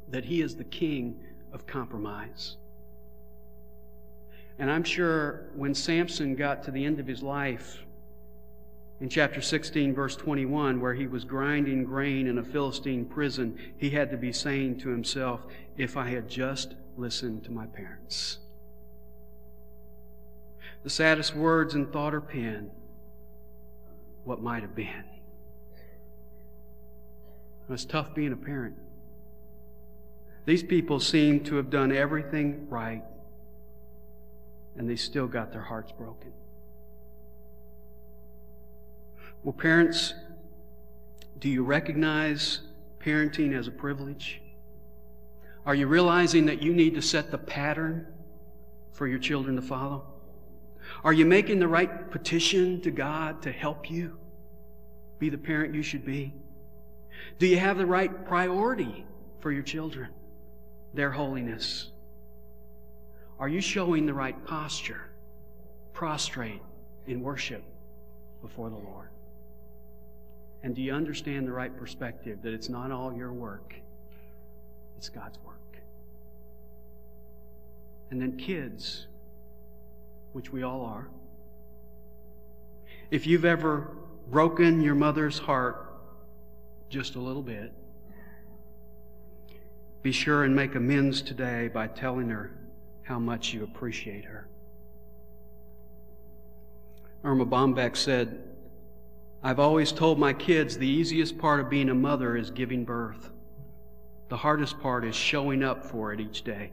that 0.09 0.25
he 0.25 0.41
is 0.41 0.55
the 0.55 0.63
king 0.63 1.19
of 1.51 1.65
compromise. 1.65 2.57
And 4.59 4.71
I'm 4.71 4.83
sure 4.83 5.49
when 5.55 5.73
Samson 5.73 6.35
got 6.35 6.63
to 6.63 6.71
the 6.71 6.85
end 6.85 6.99
of 6.99 7.07
his 7.07 7.21
life, 7.21 7.79
in 9.01 9.09
chapter 9.09 9.41
16, 9.41 9.93
verse 9.93 10.15
21, 10.15 10.79
where 10.79 10.93
he 10.93 11.05
was 11.05 11.25
grinding 11.25 11.83
grain 11.83 12.27
in 12.27 12.37
a 12.37 12.43
Philistine 12.43 13.05
prison, 13.05 13.59
he 13.77 13.89
had 13.89 14.09
to 14.11 14.17
be 14.17 14.31
saying 14.31 14.79
to 14.79 14.89
himself, 14.89 15.41
If 15.75 15.97
I 15.97 16.09
had 16.09 16.29
just 16.29 16.75
listened 16.95 17.43
to 17.43 17.51
my 17.51 17.65
parents 17.65 18.37
the 20.85 20.89
saddest 20.91 21.35
words 21.35 21.73
in 21.73 21.87
thought 21.87 22.13
or 22.13 22.21
pen, 22.21 22.69
what 24.23 24.39
might 24.39 24.61
have 24.61 24.75
been. 24.75 25.03
It's 27.69 27.85
tough 27.85 28.13
being 28.13 28.31
a 28.31 28.37
parent. 28.37 28.75
These 30.45 30.63
people 30.63 30.99
seem 30.99 31.43
to 31.45 31.55
have 31.55 31.69
done 31.69 31.91
everything 31.91 32.67
right, 32.69 33.03
and 34.77 34.87
they 34.87 34.95
still 34.95 35.27
got 35.27 35.51
their 35.51 35.63
hearts 35.63 35.91
broken. 35.91 36.31
Well, 39.43 39.53
parents, 39.53 40.13
do 41.39 41.49
you 41.49 41.63
recognize 41.63 42.61
parenting 42.99 43.57
as 43.57 43.67
a 43.67 43.71
privilege? 43.71 44.41
Are 45.65 45.73
you 45.75 45.87
realizing 45.87 46.45
that 46.45 46.61
you 46.61 46.73
need 46.73 46.93
to 46.93 47.01
set 47.01 47.31
the 47.31 47.37
pattern 47.39 48.07
for 48.93 49.07
your 49.07 49.19
children 49.19 49.55
to 49.55 49.61
follow? 49.63 50.05
Are 51.03 51.13
you 51.13 51.25
making 51.25 51.59
the 51.59 51.67
right 51.67 52.11
petition 52.11 52.81
to 52.81 52.91
God 52.91 53.41
to 53.41 53.51
help 53.51 53.89
you 53.89 54.17
be 55.17 55.29
the 55.29 55.37
parent 55.37 55.73
you 55.73 55.81
should 55.81 56.05
be? 56.05 56.33
Do 57.39 57.47
you 57.47 57.57
have 57.57 57.77
the 57.77 57.85
right 57.85 58.25
priority 58.25 59.05
for 59.39 59.51
your 59.51 59.63
children, 59.63 60.09
their 60.93 61.11
holiness? 61.11 61.91
Are 63.39 63.49
you 63.49 63.61
showing 63.61 64.05
the 64.05 64.13
right 64.13 64.45
posture, 64.45 65.01
prostrate 65.93 66.61
in 67.07 67.21
worship 67.21 67.63
before 68.41 68.69
the 68.69 68.77
Lord? 68.77 69.09
And 70.63 70.75
do 70.75 70.81
you 70.81 70.93
understand 70.93 71.47
the 71.47 71.51
right 71.51 71.75
perspective 71.77 72.41
that 72.41 72.53
it's 72.53 72.69
not 72.69 72.91
all 72.91 73.13
your 73.13 73.31
work, 73.31 73.75
it's 74.97 75.09
God's 75.09 75.37
work? 75.45 75.55
And 78.09 78.21
then, 78.21 78.37
kids, 78.37 79.07
which 80.33 80.51
we 80.51 80.63
all 80.63 80.85
are, 80.85 81.07
if 83.11 83.27
you've 83.27 83.45
ever 83.45 83.89
broken 84.31 84.81
your 84.81 84.95
mother's 84.95 85.37
heart 85.37 85.94
just 86.89 87.15
a 87.15 87.19
little 87.19 87.41
bit, 87.41 87.73
be 90.01 90.11
sure 90.11 90.43
and 90.43 90.55
make 90.55 90.75
amends 90.75 91.21
today 91.21 91.67
by 91.67 91.87
telling 91.87 92.29
her 92.29 92.51
how 93.03 93.19
much 93.19 93.53
you 93.53 93.63
appreciate 93.63 94.25
her. 94.25 94.47
Erma 97.23 97.45
Bombeck 97.45 97.95
said, 97.95 98.43
I've 99.41 99.59
always 99.59 99.91
told 99.91 100.19
my 100.19 100.33
kids 100.33 100.77
the 100.77 100.87
easiest 100.87 101.37
part 101.37 101.59
of 101.59 101.69
being 101.69 101.89
a 101.89 101.95
mother 101.95 102.37
is 102.37 102.51
giving 102.51 102.85
birth. 102.85 103.31
The 104.29 104.37
hardest 104.37 104.79
part 104.79 105.05
is 105.05 105.15
showing 105.15 105.63
up 105.63 105.85
for 105.85 106.13
it 106.13 106.19
each 106.19 106.43
day. 106.43 106.71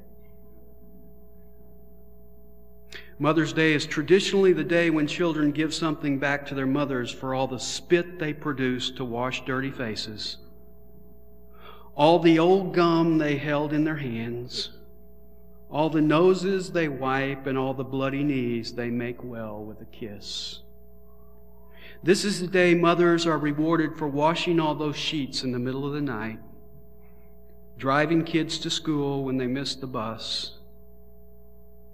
Mother's 3.23 3.53
Day 3.53 3.73
is 3.73 3.87
traditionally 3.87 4.53
the 4.53 4.65
day 4.65 4.91
when 4.91 5.07
children 5.07 5.53
give 5.53 5.73
something 5.73 6.19
back 6.19 6.45
to 6.47 6.57
their 6.57 6.67
mothers 6.67 7.09
for 7.09 7.37
all 7.37 7.47
the 7.47 7.61
spit 7.61 8.19
they 8.19 8.33
produce 8.33 8.91
to 8.91 9.05
wash 9.05 9.45
dirty 9.45 9.71
faces, 9.71 10.39
all 11.95 12.19
the 12.19 12.41
old 12.41 12.75
gum 12.75 13.19
they 13.19 13.37
held 13.37 13.73
in 13.73 13.85
their 13.85 13.95
hands, 13.95 14.71
all 15.71 15.89
the 15.89 16.01
noses 16.01 16.73
they 16.73 16.89
wipe, 16.89 17.47
and 17.47 17.57
all 17.57 17.75
the 17.75 17.85
bloody 17.85 18.25
knees 18.25 18.73
they 18.73 18.91
make 18.91 19.23
well 19.23 19.65
with 19.65 19.81
a 19.81 19.85
kiss. 19.85 20.59
This 22.03 22.25
is 22.25 22.41
the 22.41 22.49
day 22.49 22.75
mothers 22.75 23.25
are 23.25 23.39
rewarded 23.39 23.97
for 23.97 24.09
washing 24.09 24.59
all 24.59 24.75
those 24.75 24.97
sheets 24.97 25.45
in 25.45 25.53
the 25.53 25.61
middle 25.61 25.87
of 25.87 25.93
the 25.93 26.01
night, 26.01 26.41
driving 27.79 28.25
kids 28.25 28.59
to 28.59 28.69
school 28.69 29.23
when 29.23 29.37
they 29.37 29.47
miss 29.47 29.77
the 29.77 29.87
bus 29.87 30.59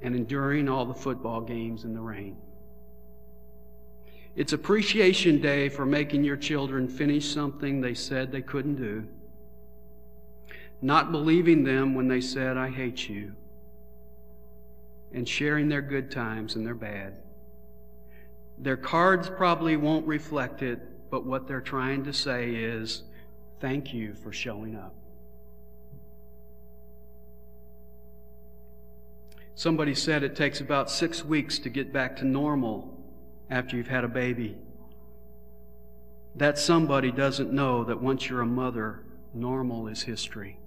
and 0.02 0.14
enduring 0.14 0.68
all 0.68 0.84
the 0.84 0.94
football 0.94 1.40
games 1.40 1.84
in 1.84 1.94
the 1.94 2.00
rain. 2.00 2.36
It's 4.36 4.52
Appreciation 4.52 5.40
Day 5.40 5.68
for 5.68 5.84
making 5.84 6.22
your 6.22 6.36
children 6.36 6.86
finish 6.86 7.32
something 7.32 7.80
they 7.80 7.94
said 7.94 8.30
they 8.30 8.42
couldn't 8.42 8.76
do, 8.76 9.06
not 10.80 11.10
believing 11.10 11.64
them 11.64 11.94
when 11.94 12.06
they 12.06 12.20
said, 12.20 12.56
I 12.56 12.70
hate 12.70 13.08
you, 13.08 13.32
and 15.12 15.28
sharing 15.28 15.68
their 15.68 15.82
good 15.82 16.10
times 16.10 16.54
and 16.54 16.64
their 16.64 16.76
bad. 16.76 17.16
Their 18.58 18.76
cards 18.76 19.28
probably 19.28 19.76
won't 19.76 20.06
reflect 20.06 20.62
it, 20.62 21.10
but 21.10 21.24
what 21.24 21.48
they're 21.48 21.60
trying 21.60 22.04
to 22.04 22.12
say 22.12 22.54
is, 22.54 23.02
Thank 23.60 23.92
you 23.92 24.14
for 24.14 24.32
showing 24.32 24.76
up. 24.76 24.94
Somebody 29.58 29.96
said 29.96 30.22
it 30.22 30.36
takes 30.36 30.60
about 30.60 30.88
six 30.88 31.24
weeks 31.24 31.58
to 31.58 31.68
get 31.68 31.92
back 31.92 32.14
to 32.18 32.24
normal 32.24 32.96
after 33.50 33.76
you've 33.76 33.88
had 33.88 34.04
a 34.04 34.08
baby. 34.08 34.56
That 36.36 36.60
somebody 36.60 37.10
doesn't 37.10 37.52
know 37.52 37.82
that 37.82 38.00
once 38.00 38.28
you're 38.28 38.42
a 38.42 38.46
mother, 38.46 39.02
normal 39.34 39.88
is 39.88 40.02
history. 40.02 40.60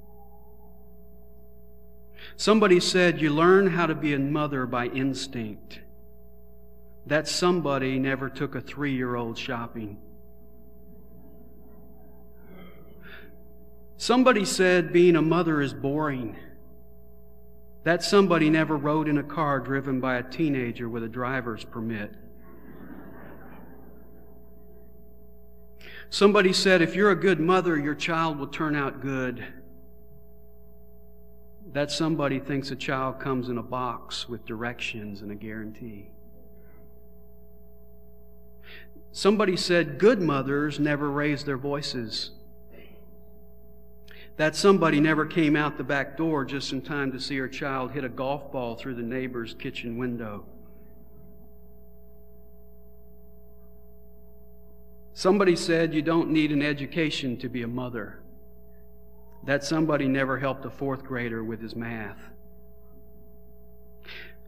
Somebody 2.36 2.82
said 2.82 3.22
you 3.22 3.30
learn 3.30 3.68
how 3.68 3.86
to 3.86 3.96
be 3.96 4.14
a 4.14 4.20
mother 4.20 4.66
by 4.66 4.88
instinct. 4.88 5.80
That 7.06 7.30
somebody 7.30 7.98
never 7.98 8.30
took 8.30 8.56
a 8.56 8.62
three 8.62 8.94
year 8.94 9.16
old 9.16 9.38
shopping. 9.38 10.00
Somebody 13.96 14.44
said 14.44 14.92
being 14.92 15.16
a 15.16 15.22
mother 15.22 15.62
is 15.62 15.74
boring. 15.74 16.36
That 17.84 18.04
somebody 18.04 18.50
never 18.50 18.78
rode 18.78 19.08
in 19.08 19.18
a 19.18 19.24
car 19.24 19.60
driven 19.60 20.00
by 20.00 20.18
a 20.18 20.24
teenager 20.24 20.88
with 20.88 21.04
a 21.04 21.10
driver's 21.10 21.64
permit. 21.64 22.14
Somebody 26.10 26.54
said, 26.54 26.82
if 26.82 26.94
you're 26.94 27.12
a 27.12 27.16
good 27.16 27.40
mother, 27.40 27.80
your 27.80 27.96
child 27.96 28.38
will 28.38 28.48
turn 28.48 28.76
out 28.76 29.02
good. 29.02 29.46
That 31.72 31.90
somebody 31.90 32.40
thinks 32.40 32.70
a 32.70 32.76
child 32.76 33.20
comes 33.20 33.48
in 33.48 33.58
a 33.58 33.64
box 33.64 34.28
with 34.28 34.46
directions 34.46 35.22
and 35.22 35.32
a 35.32 35.36
guarantee. 35.36 36.10
Somebody 39.14 39.56
said, 39.56 39.98
good 39.98 40.22
mothers 40.22 40.80
never 40.80 41.10
raise 41.10 41.46
their 41.46 41.58
voices. 41.58 42.32
That 44.42 44.56
somebody 44.56 45.00
never 45.00 45.28
came 45.28 45.56
out 45.56 45.78
the 45.78 45.84
back 45.84 46.18
door 46.18 46.46
just 46.46 46.74
in 46.74 46.82
time 46.82 47.12
to 47.12 47.20
see 47.20 47.38
her 47.38 47.48
child 47.48 47.92
hit 47.92 48.04
a 48.04 48.10
golf 48.10 48.52
ball 48.52 48.74
through 48.74 48.96
the 48.96 49.04
neighbor's 49.04 49.54
kitchen 49.54 50.00
window. 50.00 50.46
Somebody 55.14 55.56
said 55.56 55.94
you 55.94 56.02
don't 56.02 56.32
need 56.32 56.52
an 56.52 56.64
education 56.64 57.38
to 57.38 57.50
be 57.50 57.62
a 57.62 57.68
mother. 57.68 58.24
That 59.46 59.64
somebody 59.64 60.08
never 60.08 60.40
helped 60.40 60.66
a 60.66 60.72
fourth 60.72 61.04
grader 61.04 61.44
with 61.44 61.62
his 61.62 61.76
math. 61.76 62.32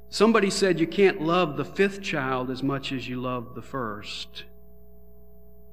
Somebody 0.09 0.49
said 0.49 0.79
you 0.79 0.87
can't 0.87 1.21
love 1.21 1.55
the 1.55 1.65
fifth 1.65 2.01
child 2.01 2.49
as 2.49 2.63
much 2.63 2.91
as 2.91 3.07
you 3.07 3.21
love 3.21 3.53
the 3.53 3.61
first. 3.61 4.45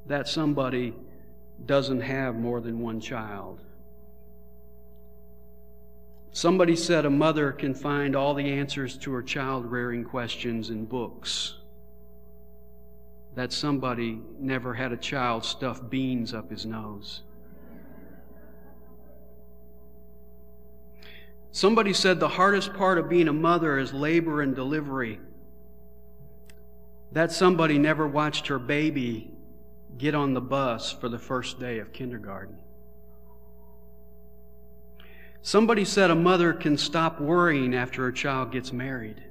That 0.04 0.28
somebody 0.28 0.94
doesn't 1.64 2.02
have 2.02 2.34
more 2.34 2.60
than 2.60 2.80
one 2.80 3.00
child. 3.00 3.60
Somebody 6.32 6.76
said 6.76 7.04
a 7.04 7.10
mother 7.10 7.50
can 7.52 7.74
find 7.74 8.14
all 8.14 8.34
the 8.34 8.48
answers 8.52 8.96
to 8.98 9.12
her 9.12 9.22
child 9.22 9.66
rearing 9.66 10.04
questions 10.04 10.70
in 10.70 10.84
books. 10.84 11.56
That 13.34 13.52
somebody 13.52 14.20
never 14.38 14.74
had 14.74 14.92
a 14.92 14.96
child 14.96 15.44
stuff 15.44 15.80
beans 15.90 16.32
up 16.32 16.50
his 16.50 16.64
nose. 16.64 17.22
Somebody 21.52 21.92
said 21.92 22.20
the 22.20 22.28
hardest 22.28 22.74
part 22.74 22.98
of 22.98 23.08
being 23.08 23.26
a 23.26 23.32
mother 23.32 23.78
is 23.78 23.92
labor 23.92 24.40
and 24.40 24.54
delivery. 24.54 25.18
That 27.10 27.32
somebody 27.32 27.76
never 27.76 28.06
watched 28.06 28.46
her 28.46 28.58
baby 28.60 29.32
get 29.98 30.14
on 30.14 30.32
the 30.34 30.40
bus 30.40 30.92
for 30.92 31.08
the 31.08 31.18
first 31.18 31.58
day 31.58 31.80
of 31.80 31.92
kindergarten. 31.92 32.56
Somebody 35.42 35.84
said 35.84 36.10
a 36.10 36.14
mother 36.14 36.52
can 36.52 36.76
stop 36.76 37.20
worrying 37.20 37.74
after 37.74 38.02
her 38.02 38.12
child 38.12 38.52
gets 38.52 38.72
married. 38.72 39.22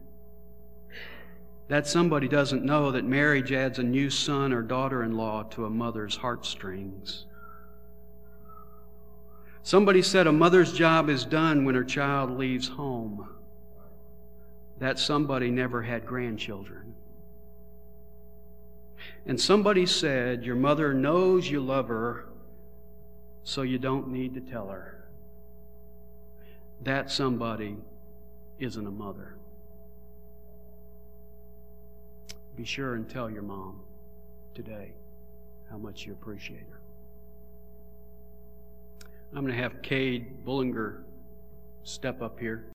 That 1.68 1.86
somebody 1.86 2.28
doesn't 2.28 2.66
know 2.66 2.91
that 2.91 3.05
marriage 3.05 3.51
adds 3.51 3.78
a 3.78 3.84
new 3.84 4.10
son 4.10 4.51
or 4.51 4.64
daughter 4.64 5.03
in 5.03 5.16
law 5.16 5.43
to 5.51 5.66
a 5.66 5.70
mother's 5.70 6.16
heartstrings. 6.16 7.26
Somebody 9.62 10.01
said 10.01 10.26
a 10.26 10.32
mother's 10.32 10.74
job 10.74 11.10
is 11.10 11.26
done 11.26 11.64
when 11.64 11.76
her 11.76 11.84
child 11.84 12.32
leaves 12.32 12.68
home. 12.68 13.30
That 14.80 14.97
somebody 14.97 15.51
never 15.51 15.84
had 15.84 16.07
grandchildren. 16.07 16.95
And 19.28 19.39
somebody 19.39 19.86
said 19.86 20.43
your 20.43 20.55
mother 20.55 20.91
knows 20.91 21.51
you 21.51 21.60
love 21.60 21.88
her, 21.89 22.30
so 23.43 23.62
you 23.62 23.78
don't 23.78 24.07
need 24.07 24.34
to 24.34 24.41
tell 24.41 24.70
her 24.70 24.98
that 26.82 27.11
somebody 27.11 27.77
isn't 28.59 28.86
a 28.86 28.91
mother. 28.91 29.36
Be 32.55 32.65
sure 32.65 32.95
and 32.95 33.09
tell 33.09 33.30
your 33.30 33.41
mom 33.41 33.82
today 34.53 34.93
how 35.69 35.77
much 35.77 36.05
you 36.05 36.13
appreciate 36.13 36.65
her. 36.69 36.82
I'm 39.34 39.43
going 39.45 39.55
to 39.55 39.61
have 39.61 39.82
Cade 39.82 40.43
Bullinger 40.43 41.03
step 41.84 42.21
up 42.21 42.39
here. 42.39 42.65